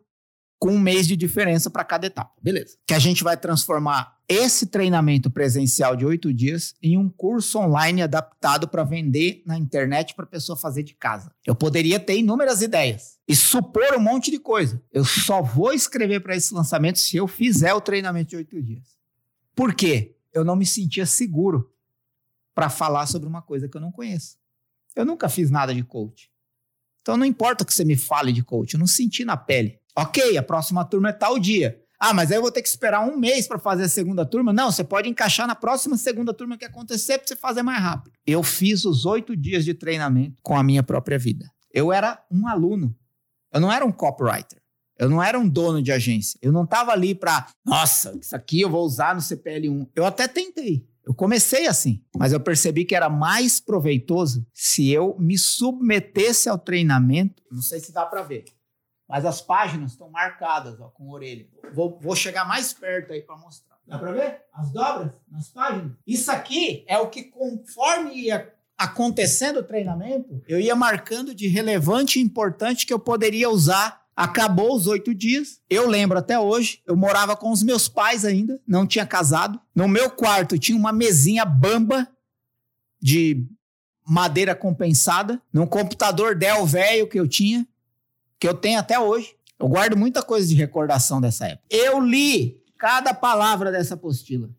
[0.60, 2.34] com um mês de diferença para cada etapa.
[2.42, 2.78] Beleza.
[2.86, 8.04] Que a gente vai transformar esse treinamento presencial de oito dias em um curso online
[8.04, 11.34] adaptado para vender na internet para a pessoa fazer de casa.
[11.46, 14.84] Eu poderia ter inúmeras ideias e supor um monte de coisa.
[14.92, 19.00] Eu só vou escrever para esse lançamento se eu fizer o treinamento de oito dias.
[19.56, 20.16] Por quê?
[20.32, 21.74] Eu não me sentia seguro
[22.54, 24.38] para falar sobre uma coisa que eu não conheço.
[24.96, 26.30] Eu nunca fiz nada de coach.
[27.10, 29.80] Então não importa que você me fale de coach, eu não senti na pele.
[29.98, 31.76] Ok, a próxima turma é tal dia.
[32.00, 34.54] Ah, mas aí eu vou ter que esperar um mês para fazer a segunda turma?
[34.54, 38.14] Não, você pode encaixar na próxima segunda turma que acontecer para você fazer mais rápido.
[38.28, 41.50] Eu fiz os oito dias de treinamento com a minha própria vida.
[41.74, 42.96] Eu era um aluno.
[43.52, 44.62] Eu não era um copywriter.
[45.00, 46.38] Eu não era um dono de agência.
[46.44, 49.90] Eu não estava ali para, nossa, isso aqui eu vou usar no CPL1.
[49.96, 50.88] Eu até tentei.
[51.10, 56.58] Eu comecei assim, mas eu percebi que era mais proveitoso se eu me submetesse ao
[56.58, 57.44] treinamento.
[57.52, 58.46] Não sei se dá para ver
[59.10, 61.48] mas as páginas estão marcadas ó, com orelha.
[61.74, 63.76] Vou, vou chegar mais perto aí para mostrar.
[63.88, 64.42] Dá para ver?
[64.54, 65.94] As dobras nas páginas?
[66.06, 72.20] Isso aqui é o que, conforme ia acontecendo o treinamento, eu ia marcando de relevante
[72.20, 73.99] e importante que eu poderia usar.
[74.20, 75.62] Acabou os oito dias.
[75.70, 79.58] Eu lembro até hoje, eu morava com os meus pais ainda, não tinha casado.
[79.74, 82.06] No meu quarto tinha uma mesinha bamba
[83.02, 83.48] de
[84.06, 87.66] madeira compensada, num computador Dell velho que eu tinha
[88.38, 89.36] que eu tenho até hoje.
[89.58, 91.68] Eu guardo muita coisa de recordação dessa época.
[91.70, 94.50] Eu li cada palavra dessa apostila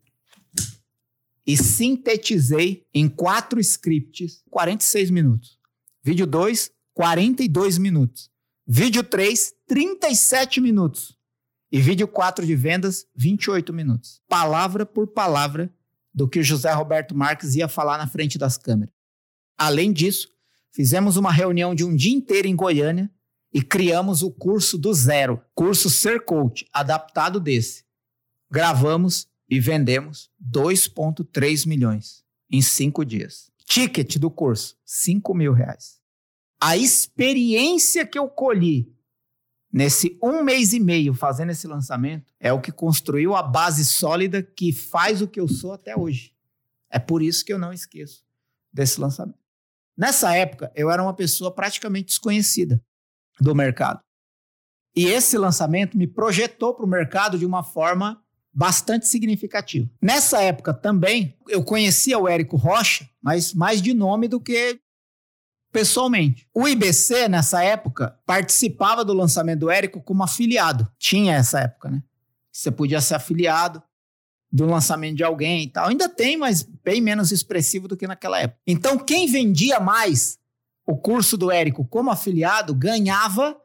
[1.45, 5.59] e sintetizei em quatro scripts 46 minutos.
[6.03, 8.30] Vídeo 2, 42 minutos.
[8.73, 11.17] Vídeo 3, 37 minutos.
[11.69, 14.21] E vídeo 4 de vendas, 28 minutos.
[14.29, 15.69] Palavra por palavra
[16.13, 18.95] do que o José Roberto Marques ia falar na frente das câmeras.
[19.57, 20.29] Além disso,
[20.71, 23.11] fizemos uma reunião de um dia inteiro em Goiânia
[23.53, 27.83] e criamos o curso do zero, curso Ser Coach, adaptado desse.
[28.49, 33.51] Gravamos e vendemos 2,3 milhões em cinco dias.
[33.65, 36.00] Ticket do curso, 5 mil reais.
[36.61, 38.95] A experiência que eu colhi
[39.73, 44.43] nesse um mês e meio fazendo esse lançamento é o que construiu a base sólida
[44.43, 46.35] que faz o que eu sou até hoje.
[46.87, 48.23] É por isso que eu não esqueço
[48.71, 49.39] desse lançamento.
[49.97, 52.79] Nessa época, eu era uma pessoa praticamente desconhecida
[53.39, 53.99] do mercado.
[54.95, 58.21] E esse lançamento me projetou para o mercado de uma forma
[58.53, 59.89] bastante significativa.
[60.01, 64.79] Nessa época também, eu conhecia o Érico Rocha, mas mais de nome do que
[65.71, 66.47] pessoalmente.
[66.53, 70.87] O IBC, nessa época, participava do lançamento do Érico como afiliado.
[70.97, 72.03] Tinha essa época, né?
[72.51, 73.81] Você podia ser afiliado
[74.51, 75.87] do lançamento de alguém e tal.
[75.87, 78.59] Ainda tem, mas bem menos expressivo do que naquela época.
[78.67, 80.37] Então, quem vendia mais
[80.85, 83.55] o curso do Érico como afiliado ganhava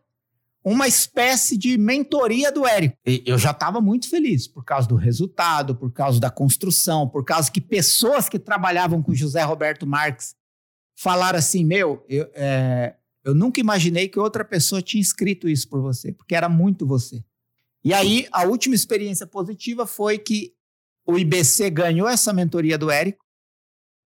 [0.63, 2.97] uma espécie de mentoria do Érico.
[3.07, 7.25] E eu já estava muito feliz por causa do resultado, por causa da construção, por
[7.25, 10.35] causa que pessoas que trabalhavam com José Roberto Marques
[10.97, 15.81] falaram assim: Meu, eu, é, eu nunca imaginei que outra pessoa tinha escrito isso por
[15.81, 17.23] você, porque era muito você.
[17.85, 20.53] E aí, a última experiência positiva foi que
[21.07, 23.25] o IBC ganhou essa mentoria do Érico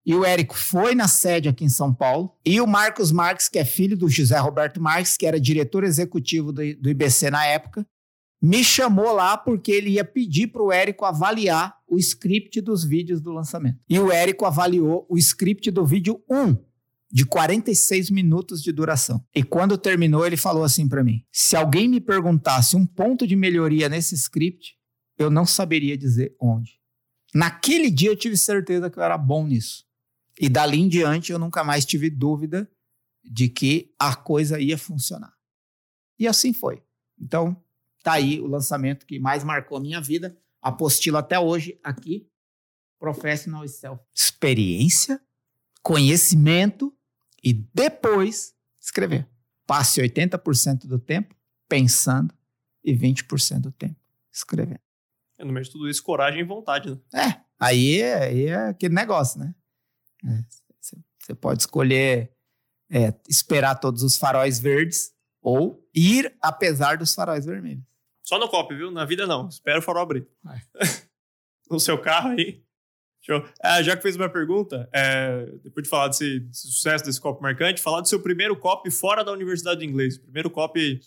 [0.05, 2.35] e o Érico foi na sede aqui em São Paulo.
[2.45, 6.53] E o Marcos Marques, que é filho do José Roberto Marques, que era diretor executivo
[6.53, 7.87] do, do IBC na época,
[8.43, 13.21] me chamou lá porque ele ia pedir para o Érico avaliar o script dos vídeos
[13.21, 13.79] do lançamento.
[13.89, 16.57] E o Érico avaliou o script do vídeo 1,
[17.11, 19.25] de 46 minutos de duração.
[19.35, 23.35] E quando terminou, ele falou assim para mim: se alguém me perguntasse um ponto de
[23.35, 24.77] melhoria nesse script,
[25.19, 26.79] eu não saberia dizer onde.
[27.35, 29.85] Naquele dia eu tive certeza que eu era bom nisso.
[30.39, 32.71] E dali em diante eu nunca mais tive dúvida
[33.23, 35.35] de que a coisa ia funcionar.
[36.19, 36.83] E assim foi.
[37.21, 37.63] Então,
[38.03, 40.37] tá aí o lançamento que mais marcou a minha vida.
[40.63, 42.29] Apostila até hoje aqui.
[42.99, 44.03] Professional Self.
[44.15, 45.21] Experiência,
[45.83, 46.95] conhecimento
[47.43, 49.29] e depois escrever.
[49.67, 51.35] Passe 80% do tempo
[51.69, 52.35] pensando
[52.85, 53.97] e 20% do tempo
[54.33, 54.81] escrevendo.
[55.39, 56.99] É, no meio de tudo isso, coragem e vontade, né?
[57.15, 59.55] É, aí é, aí é aquele negócio, né?
[61.19, 62.33] Você pode escolher
[62.91, 67.85] é, esperar todos os faróis verdes ou ir apesar dos faróis vermelhos.
[68.23, 68.91] Só no COP, viu?
[68.91, 69.49] Na vida não.
[69.49, 70.29] Espera o farol abrir.
[71.71, 72.63] no seu carro aí.
[73.21, 73.45] Show.
[73.63, 77.43] Ah, já que fez uma pergunta, é, depois de falar desse, desse, sucesso desse COP
[77.43, 80.17] marcante, falar do seu primeiro COP fora da Universidade de Inglês.
[80.17, 81.01] Primeiro COP,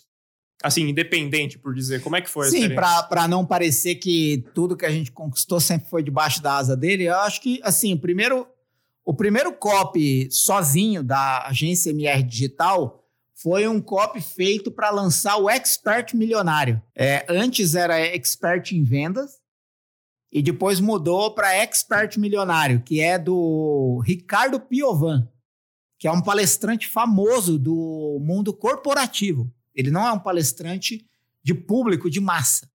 [0.62, 2.00] assim, independente, por dizer.
[2.02, 2.48] Como é que foi?
[2.50, 6.76] Sim, para não parecer que tudo que a gente conquistou sempre foi debaixo da asa
[6.76, 8.46] dele, eu acho que, assim, o primeiro
[9.04, 13.04] o primeiro copy sozinho da agência MR Digital
[13.34, 16.80] foi um copy feito para lançar o Expert Milionário.
[16.96, 19.43] É, antes era Expert em Vendas
[20.34, 25.30] e depois mudou para Expert Milionário, que é do Ricardo Piovan,
[25.96, 29.48] que é um palestrante famoso do mundo corporativo.
[29.72, 31.06] Ele não é um palestrante
[31.40, 32.68] de público, de massa.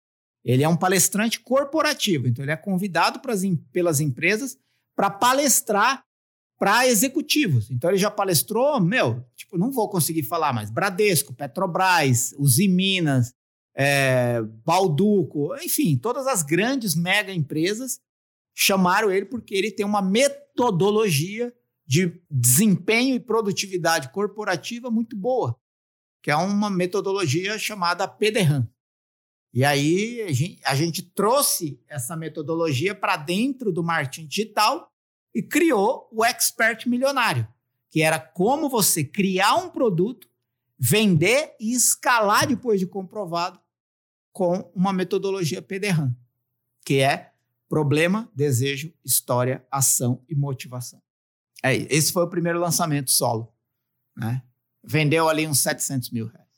[0.44, 2.28] Ele é um palestrante corporativo.
[2.28, 3.20] Então, ele é convidado
[3.72, 4.58] pelas empresas
[4.94, 6.04] para palestrar
[6.58, 7.70] para executivos.
[7.70, 10.70] Então ele já palestrou, meu, tipo, não vou conseguir falar mais.
[10.70, 13.34] Bradesco, Petrobras, Uzi Minas,
[13.76, 18.00] é, Balduco, enfim, todas as grandes mega empresas
[18.54, 21.54] chamaram ele porque ele tem uma metodologia
[21.86, 25.60] de desempenho e produtividade corporativa muito boa,
[26.22, 28.66] que é uma metodologia chamada PDRAM.
[29.52, 34.90] E aí a gente, a gente trouxe essa metodologia para dentro do marketing digital
[35.34, 37.46] e criou o Expert Milionário,
[37.90, 40.28] que era como você criar um produto,
[40.78, 43.60] vender e escalar depois de comprovado
[44.36, 46.14] com uma metodologia PDRAM,
[46.84, 47.32] que é
[47.70, 51.00] problema, desejo, história, ação e motivação.
[51.62, 53.50] É, esse foi o primeiro lançamento solo.
[54.14, 54.42] Né?
[54.84, 56.50] Vendeu ali uns 700 mil reais.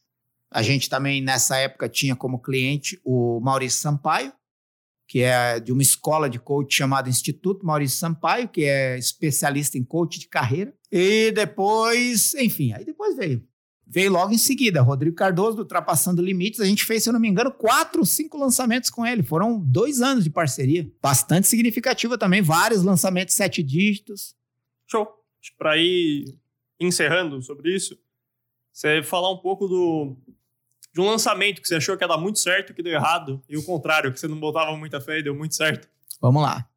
[0.51, 4.33] A gente também, nessa época, tinha como cliente o Maurício Sampaio,
[5.07, 9.85] que é de uma escola de coach chamada Instituto Maurício Sampaio, que é especialista em
[9.85, 10.75] coach de carreira.
[10.91, 13.47] E depois, enfim, aí depois veio.
[13.91, 16.61] Veio logo em seguida, Rodrigo Cardoso, do Ultrapassando Limites.
[16.61, 19.23] A gente fez, se eu não me engano, quatro, cinco lançamentos com ele.
[19.23, 20.91] Foram dois anos de parceria.
[21.01, 22.43] Bastante significativa também.
[22.43, 24.37] Vários lançamentos sete dígitos.
[24.87, 25.09] Show.
[25.57, 26.37] Para ir
[26.79, 27.99] encerrando sobre isso,
[28.73, 30.17] você falar um pouco do,
[30.93, 33.57] de um lançamento que você achou que ia dar muito certo que deu errado, e
[33.57, 35.89] o contrário, que você não botava muita fé e deu muito certo?
[36.21, 36.69] Vamos lá.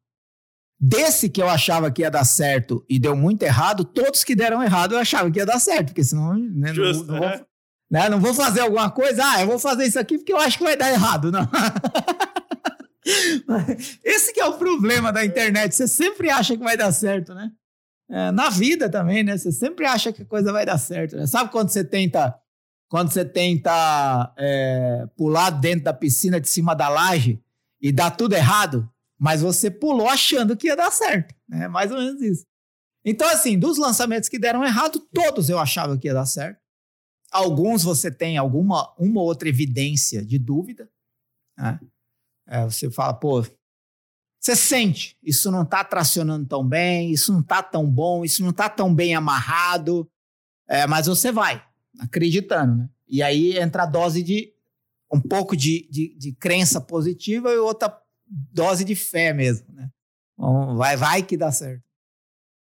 [0.84, 4.60] Desse que eu achava que ia dar certo e deu muito errado, todos que deram
[4.60, 7.36] errado eu achava que ia dar certo, porque senão né, Justo, não, não, é.
[7.36, 7.46] vou,
[7.88, 10.58] né, não vou fazer alguma coisa, ah, eu vou fazer isso aqui porque eu acho
[10.58, 11.48] que vai dar errado, não.
[14.02, 17.52] Esse que é o problema da internet, você sempre acha que vai dar certo, né?
[18.10, 19.38] É, na vida também, né?
[19.38, 21.16] Você sempre acha que a coisa vai dar certo.
[21.16, 21.28] Né?
[21.28, 22.36] Sabe quando você tenta
[22.88, 27.40] quando você tenta é, pular dentro da piscina de cima da laje
[27.80, 28.86] e dá tudo errado,
[29.22, 31.32] mas você pulou achando que ia dar certo.
[31.48, 31.68] Né?
[31.68, 32.44] mais ou menos isso.
[33.04, 36.60] Então, assim, dos lançamentos que deram errado, todos eu achava que ia dar certo.
[37.30, 40.90] Alguns você tem alguma uma outra evidência de dúvida.
[41.56, 41.78] Né?
[42.48, 43.46] É, você fala, pô,
[44.40, 48.50] você sente, isso não está tracionando tão bem, isso não está tão bom, isso não
[48.50, 50.10] está tão bem amarrado,
[50.68, 51.64] é, mas você vai
[52.00, 52.90] acreditando, né?
[53.06, 54.52] E aí entra a dose de
[55.12, 58.01] um pouco de, de, de crença positiva e outra
[58.52, 59.90] dose de fé mesmo, né?
[60.36, 61.82] Bom, vai, vai que dá certo.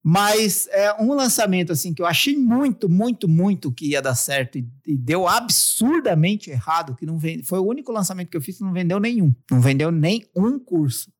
[0.08, 4.56] Mas é um lançamento assim que eu achei muito, muito, muito que ia dar certo
[4.56, 8.58] e, e deu absurdamente errado, que não vende, foi o único lançamento que eu fiz
[8.58, 9.34] que não vendeu nenhum.
[9.50, 11.10] Não vendeu nem um curso.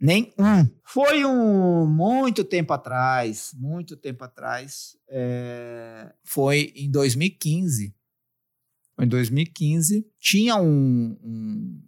[0.00, 0.64] Nem um.
[0.84, 4.96] Foi um muito tempo atrás, muito tempo atrás.
[5.08, 7.92] É, foi em 2015.
[8.94, 10.06] Foi em 2015.
[10.20, 11.82] Tinha um, um,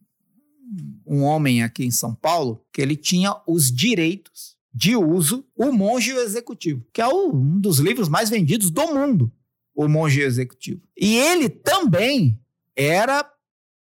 [1.06, 6.10] um homem aqui em São Paulo que ele tinha os direitos de uso O Monge
[6.10, 9.32] e o Executivo, que é um dos livros mais vendidos do mundo,
[9.74, 10.80] O Monge e o Executivo.
[10.96, 12.40] E ele também
[12.76, 13.28] era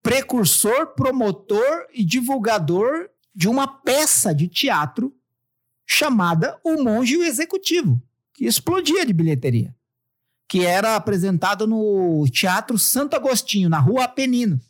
[0.02, 5.14] precursor, promotor e divulgador de uma peça de teatro
[5.84, 8.02] chamada O Monge e o Executivo,
[8.34, 9.74] que explodia de bilheteria,
[10.48, 14.65] que era apresentada no Teatro Santo Agostinho, na Rua Apeninos.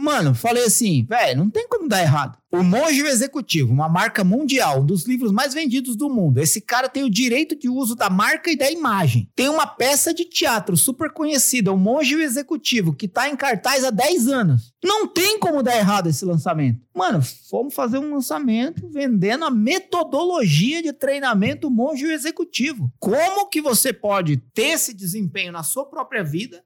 [0.00, 2.38] Mano, falei assim, velho, não tem como dar errado.
[2.50, 6.38] O Monge Executivo, uma marca mundial, um dos livros mais vendidos do mundo.
[6.38, 9.30] Esse cara tem o direito de uso da marca e da imagem.
[9.36, 13.90] Tem uma peça de teatro super conhecida, o Monge Executivo, que tá em cartaz há
[13.90, 14.72] 10 anos.
[14.82, 16.80] Não tem como dar errado esse lançamento.
[16.94, 22.90] Mano, fomos fazer um lançamento vendendo a metodologia de treinamento Monge Executivo.
[22.98, 26.64] Como que você pode ter esse desempenho na sua própria vida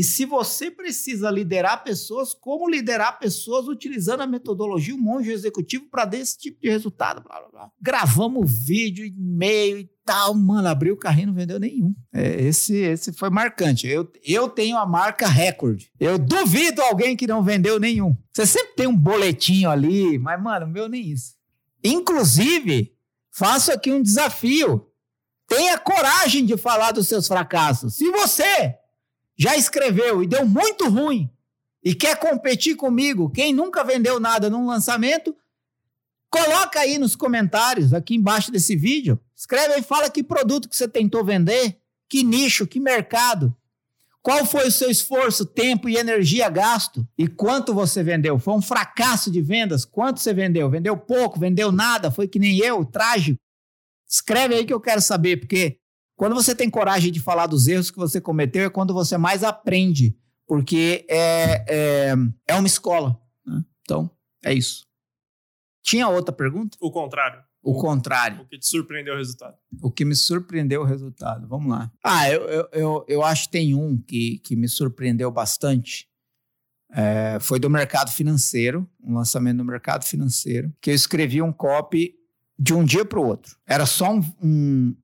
[0.00, 5.90] e se você precisa liderar pessoas, como liderar pessoas utilizando a metodologia, o monge executivo
[5.90, 7.22] para dar esse tipo de resultado.
[7.22, 7.70] Blá, blá, blá.
[7.78, 10.32] Gravamos vídeo, e-mail e tal.
[10.32, 11.94] Mano, abriu o carrinho não vendeu nenhum.
[12.14, 13.86] É, esse, esse foi marcante.
[13.86, 15.92] Eu, eu tenho a marca recorde.
[16.00, 18.16] Eu duvido alguém que não vendeu nenhum.
[18.32, 21.34] Você sempre tem um boletinho ali, mas, mano, meu nem isso.
[21.84, 22.90] Inclusive,
[23.30, 24.86] faço aqui um desafio.
[25.46, 27.96] Tenha coragem de falar dos seus fracassos.
[27.96, 28.79] Se você
[29.40, 31.30] já escreveu e deu muito ruim
[31.82, 35.34] e quer competir comigo, quem nunca vendeu nada num lançamento,
[36.28, 39.18] coloca aí nos comentários, aqui embaixo desse vídeo.
[39.34, 43.56] Escreve aí, fala que produto que você tentou vender, que nicho, que mercado.
[44.20, 47.08] Qual foi o seu esforço, tempo e energia gasto?
[47.16, 48.38] E quanto você vendeu?
[48.38, 49.86] Foi um fracasso de vendas?
[49.86, 50.68] Quanto você vendeu?
[50.68, 51.40] Vendeu pouco?
[51.40, 52.10] Vendeu nada?
[52.10, 52.84] Foi que nem eu?
[52.84, 53.40] Trágico?
[54.06, 55.79] Escreve aí que eu quero saber, porque
[56.20, 59.42] quando você tem coragem de falar dos erros que você cometeu, é quando você mais
[59.42, 60.14] aprende,
[60.46, 62.14] porque é, é,
[62.46, 63.18] é uma escola.
[63.42, 63.64] Né?
[63.80, 64.10] Então,
[64.44, 64.86] é isso.
[65.82, 66.76] Tinha outra pergunta?
[66.78, 67.42] O contrário.
[67.62, 68.42] O, o contrário.
[68.42, 69.56] O que te surpreendeu o resultado?
[69.80, 71.48] O que me surpreendeu o resultado.
[71.48, 71.90] Vamos lá.
[72.04, 76.06] Ah, eu, eu, eu, eu acho que tem um que, que me surpreendeu bastante.
[76.92, 82.14] É, foi do mercado financeiro, um lançamento no mercado financeiro, que eu escrevi um copy
[82.58, 83.56] de um dia para o outro.
[83.66, 84.96] Era só um, um,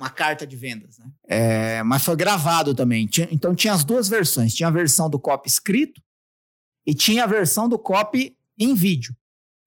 [0.00, 1.12] uma carta de vendas, né?
[1.28, 3.06] É, mas foi gravado também.
[3.06, 4.54] Tinha, então tinha as duas versões.
[4.54, 6.02] Tinha a versão do copy escrito
[6.86, 9.14] e tinha a versão do copy em vídeo.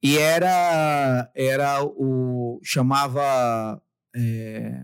[0.02, 2.60] E era, era o...
[2.64, 3.82] chamava...
[4.16, 4.84] É,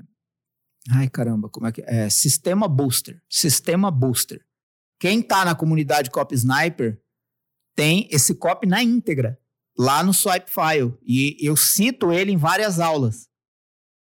[0.91, 1.81] ai, caramba, como é que...
[1.81, 3.21] É, Sistema Booster.
[3.27, 4.45] Sistema Booster.
[4.99, 7.01] Quem tá na comunidade Copy Sniper
[7.75, 9.39] tem esse copy na íntegra,
[9.77, 10.97] lá no Swipe File.
[11.01, 13.28] E eu cito ele em várias aulas.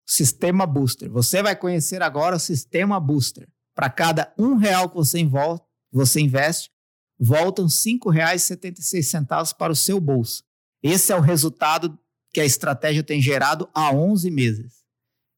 [0.06, 1.10] Sistema Booster.
[1.10, 3.48] Você vai conhecer agora o Sistema Booster.
[3.74, 6.70] Para cada um real que você, envolve, você investe,
[7.18, 10.44] voltam R$ 5,76 para o seu bolso.
[10.82, 11.98] Esse é o resultado
[12.32, 14.84] que a estratégia tem gerado há 11 meses.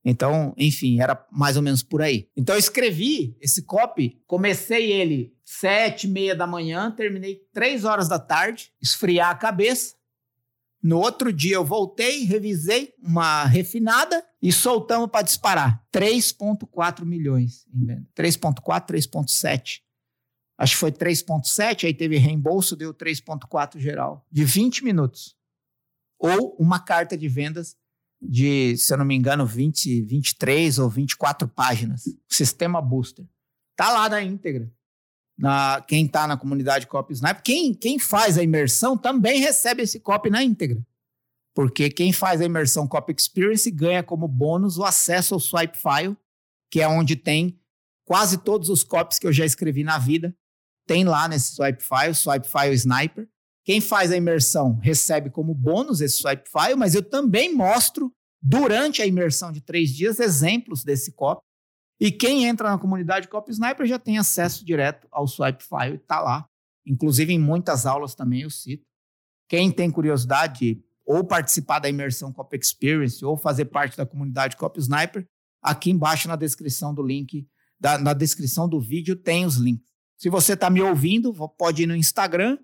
[0.04, 2.28] Então, enfim, era mais ou menos por aí.
[2.36, 8.08] Então, eu escrevi esse copy, comecei ele sete e meia da manhã, terminei três horas
[8.08, 9.96] da tarde, esfriar a cabeça,
[10.86, 15.84] no outro dia eu voltei, revisei uma refinada e soltamos para disparar.
[15.92, 18.08] 3,4 milhões em venda.
[18.14, 19.80] 3,4, 3,7.
[20.56, 24.24] Acho que foi 3,7, aí teve reembolso, deu 3,4 geral.
[24.30, 25.36] De 20 minutos.
[26.20, 27.76] Ou uma carta de vendas
[28.22, 32.04] de, se eu não me engano, 20, 23 ou 24 páginas.
[32.28, 33.26] Sistema Booster.
[33.74, 34.72] Tá lá na íntegra
[35.38, 40.00] na, quem está na comunidade Copy Sniper, quem, quem faz a imersão também recebe esse
[40.00, 40.80] copy na íntegra.
[41.54, 46.16] Porque quem faz a imersão Copy Experience ganha como bônus o acesso ao Swipe File,
[46.70, 47.58] que é onde tem
[48.06, 50.34] quase todos os copies que eu já escrevi na vida.
[50.86, 53.28] Tem lá nesse Swipe File, Swipe File Sniper.
[53.64, 59.02] Quem faz a imersão recebe como bônus esse Swipe File, mas eu também mostro durante
[59.02, 61.45] a imersão de três dias exemplos desse copy
[61.98, 66.20] e quem entra na comunidade Copy Sniper já tem acesso direto ao Swipe File, está
[66.20, 66.46] lá.
[66.86, 68.86] Inclusive em muitas aulas também eu cito.
[69.48, 74.80] Quem tem curiosidade ou participar da imersão Copy Experience ou fazer parte da comunidade Copy
[74.80, 75.26] Sniper,
[75.62, 79.86] aqui embaixo na descrição do link, da, na descrição do vídeo tem os links.
[80.18, 82.58] Se você está me ouvindo, pode ir no Instagram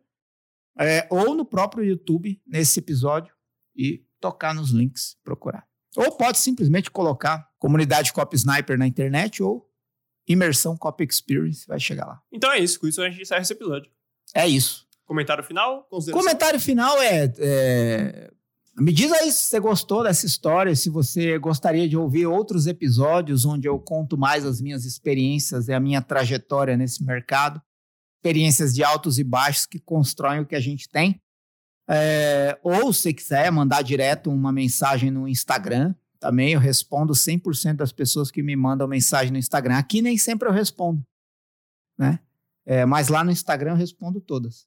[0.79, 3.35] é, ou no próprio YouTube, nesse episódio,
[3.77, 5.72] e tocar nos links, procurar.
[5.97, 9.69] Ou pode simplesmente colocar comunidade Cop Sniper na internet ou
[10.27, 12.23] imersão Cop Experience, vai chegar lá.
[12.33, 13.91] Então é isso, com isso a gente encerra esse episódio.
[14.35, 14.87] É isso.
[15.05, 15.87] Comentário final?
[16.13, 18.31] Comentário final é, é,
[18.79, 23.45] Me diz aí se você gostou dessa história, se você gostaria de ouvir outros episódios
[23.45, 27.61] onde eu conto mais as minhas experiências e a minha trajetória nesse mercado.
[28.17, 31.21] Experiências de altos e baixos que constroem o que a gente tem.
[31.89, 37.93] É, ou se quiser mandar direto uma mensagem no Instagram, também eu respondo 100% das
[37.93, 39.77] pessoas que me mandam mensagem no Instagram.
[39.77, 41.05] Aqui nem sempre eu respondo,
[41.99, 42.21] né?
[42.65, 44.67] É, mas lá no Instagram eu respondo todas.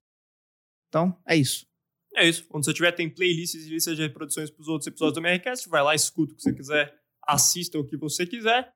[0.90, 1.66] Então, é isso.
[2.14, 2.46] É isso.
[2.48, 5.70] Quando você tiver, tem playlists e listas de reproduções para os outros episódios do MRCast.
[5.70, 6.94] Vai lá, escuta o que você quiser,
[7.26, 8.74] assista o que você quiser.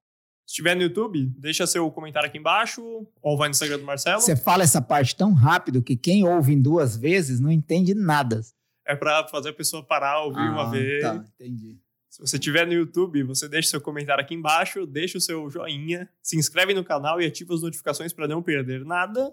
[0.49, 4.19] Se estiver no YouTube, deixa seu comentário aqui embaixo ou vai no Instagram do Marcelo.
[4.19, 8.41] Você fala essa parte tão rápido que quem ouve em duas vezes não entende nada.
[8.83, 11.03] É para fazer a pessoa parar, ouvir ah, uma vez.
[11.03, 11.77] Tá, entendi.
[12.09, 16.09] Se você estiver no YouTube, você deixa seu comentário aqui embaixo, deixa o seu joinha,
[16.19, 19.31] se inscreve no canal e ativa as notificações para não perder nada.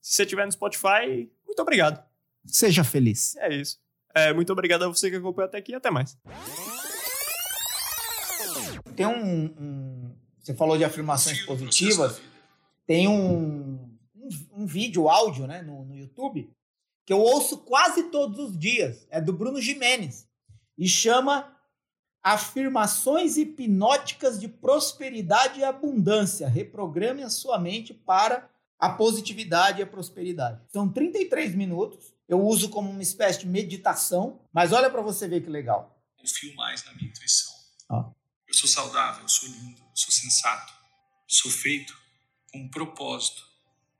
[0.00, 2.02] Se você estiver no Spotify, muito obrigado.
[2.46, 3.36] Seja feliz.
[3.36, 3.78] É isso.
[4.14, 6.16] É, muito obrigado a você que acompanhou até aqui e até mais.
[8.96, 12.20] Tem um, um você falou de afirmações positivas.
[12.86, 16.50] Tem um, um, um, vídeo, áudio, né, no, no YouTube,
[17.06, 19.06] que eu ouço quase todos os dias.
[19.10, 20.28] É do Bruno Jimenez.
[20.76, 21.50] E chama
[22.22, 26.46] Afirmações hipnóticas de prosperidade e abundância.
[26.46, 30.60] Reprograme a sua mente para a positividade e a prosperidade.
[30.70, 32.14] São 33 minutos.
[32.28, 35.98] Eu uso como uma espécie de meditação, mas olha para você ver que legal.
[36.16, 37.52] Confio mais na minha intuição.
[37.90, 38.10] Ah.
[38.54, 40.72] Eu sou saudável, eu sou lindo, eu sou sensato.
[41.26, 41.92] Sou feito
[42.52, 43.44] com um propósito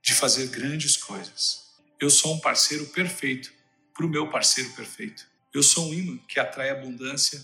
[0.01, 1.75] de fazer grandes coisas.
[1.99, 3.51] Eu sou um parceiro perfeito
[3.93, 5.27] para o meu parceiro perfeito.
[5.53, 7.43] Eu sou um imã que atrai abundância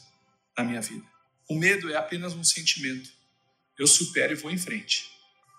[0.57, 1.05] na minha vida.
[1.49, 3.11] O medo é apenas um sentimento.
[3.77, 5.11] Eu supero e vou em frente.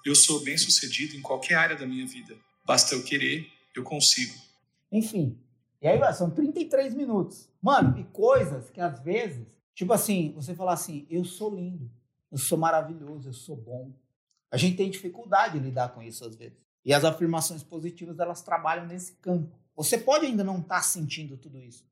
[0.07, 2.35] Eu sou bem sucedido em qualquer área da minha vida.
[2.65, 4.41] Basta eu querer, eu consigo.
[4.91, 5.39] Enfim,
[5.83, 7.47] e aí são 33 minutos.
[7.61, 11.91] Mano, e coisas que às vezes Tipo assim, você falar assim, eu sou lindo,
[12.31, 13.93] eu sou maravilhoso, eu sou bom.
[14.51, 16.59] A gente tem dificuldade de lidar com isso às vezes.
[16.85, 19.57] E as afirmações positivas, elas trabalham nesse campo.
[19.75, 21.87] Você pode ainda não estar tá sentindo tudo isso,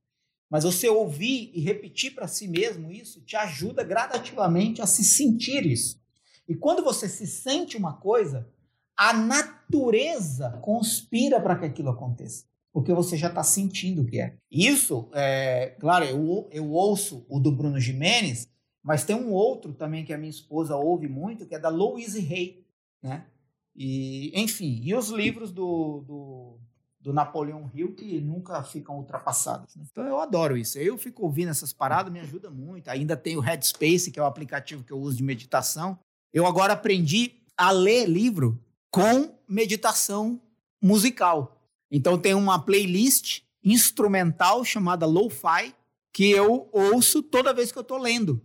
[0.51, 5.65] mas você ouvir e repetir para si mesmo isso te ajuda gradativamente a se sentir
[5.65, 5.99] isso.
[6.47, 8.49] E quando você se sente uma coisa,
[8.97, 14.37] a natureza conspira para que aquilo aconteça porque você já está sentindo o que é.
[14.51, 18.49] Isso, é, claro, eu, eu ouço o do Bruno Jimenez,
[18.83, 22.19] mas tem um outro também que a minha esposa ouve muito, que é da Louise
[22.21, 22.65] Hay,
[23.03, 23.27] né?
[23.75, 26.59] E, enfim, e os livros do, do,
[27.01, 29.75] do Napoleão Hill que nunca ficam ultrapassados.
[29.77, 29.85] Né?
[29.91, 30.79] Então eu adoro isso.
[30.79, 32.89] Eu fico ouvindo essas paradas, me ajuda muito.
[32.89, 35.99] Ainda tem o Headspace, que é o aplicativo que eu uso de meditação.
[36.33, 40.41] Eu agora aprendi a ler livro com meditação
[40.83, 41.60] musical.
[41.91, 45.75] Então tem uma playlist instrumental chamada Lo-Fi
[46.13, 48.43] que eu ouço toda vez que eu estou lendo.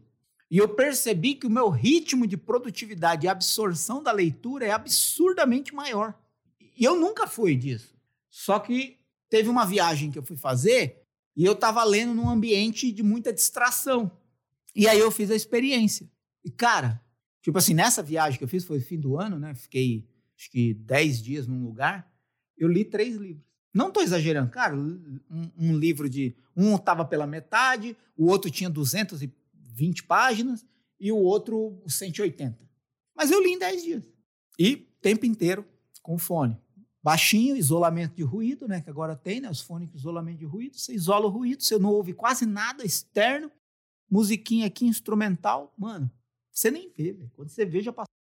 [0.50, 5.74] E eu percebi que o meu ritmo de produtividade e absorção da leitura é absurdamente
[5.74, 6.14] maior.
[6.78, 7.96] E eu nunca fui disso.
[8.30, 8.98] Só que
[9.30, 11.02] teve uma viagem que eu fui fazer
[11.36, 14.12] e eu estava lendo num ambiente de muita distração.
[14.76, 16.10] E aí eu fiz a experiência.
[16.44, 17.02] E, cara,
[17.42, 19.56] tipo assim, nessa viagem que eu fiz, foi fim do ano, né?
[19.56, 22.10] Fiquei, acho que 10 dias num lugar
[22.58, 23.44] eu li três livros.
[23.74, 24.76] Não estou exagerando, cara.
[24.76, 25.20] Um,
[25.58, 26.36] um, livro de.
[26.56, 30.66] Um estava pela metade, o outro tinha 220 páginas
[30.98, 32.58] e o outro 180.
[33.14, 34.04] Mas eu li em 10 dias.
[34.58, 35.66] E tempo inteiro
[36.02, 36.58] com fone.
[37.04, 38.82] Baixinho, isolamento de ruído, né?
[38.82, 39.50] Que agora tem, né?
[39.50, 40.78] Os fones com isolamento de ruído.
[40.78, 43.52] Você isola o ruído, você não ouve quase nada externo.
[44.10, 45.74] Musiquinha aqui, instrumental.
[45.78, 46.10] Mano,
[46.50, 47.32] você nem vê, velho.
[47.36, 48.15] Quando você vê, já passou.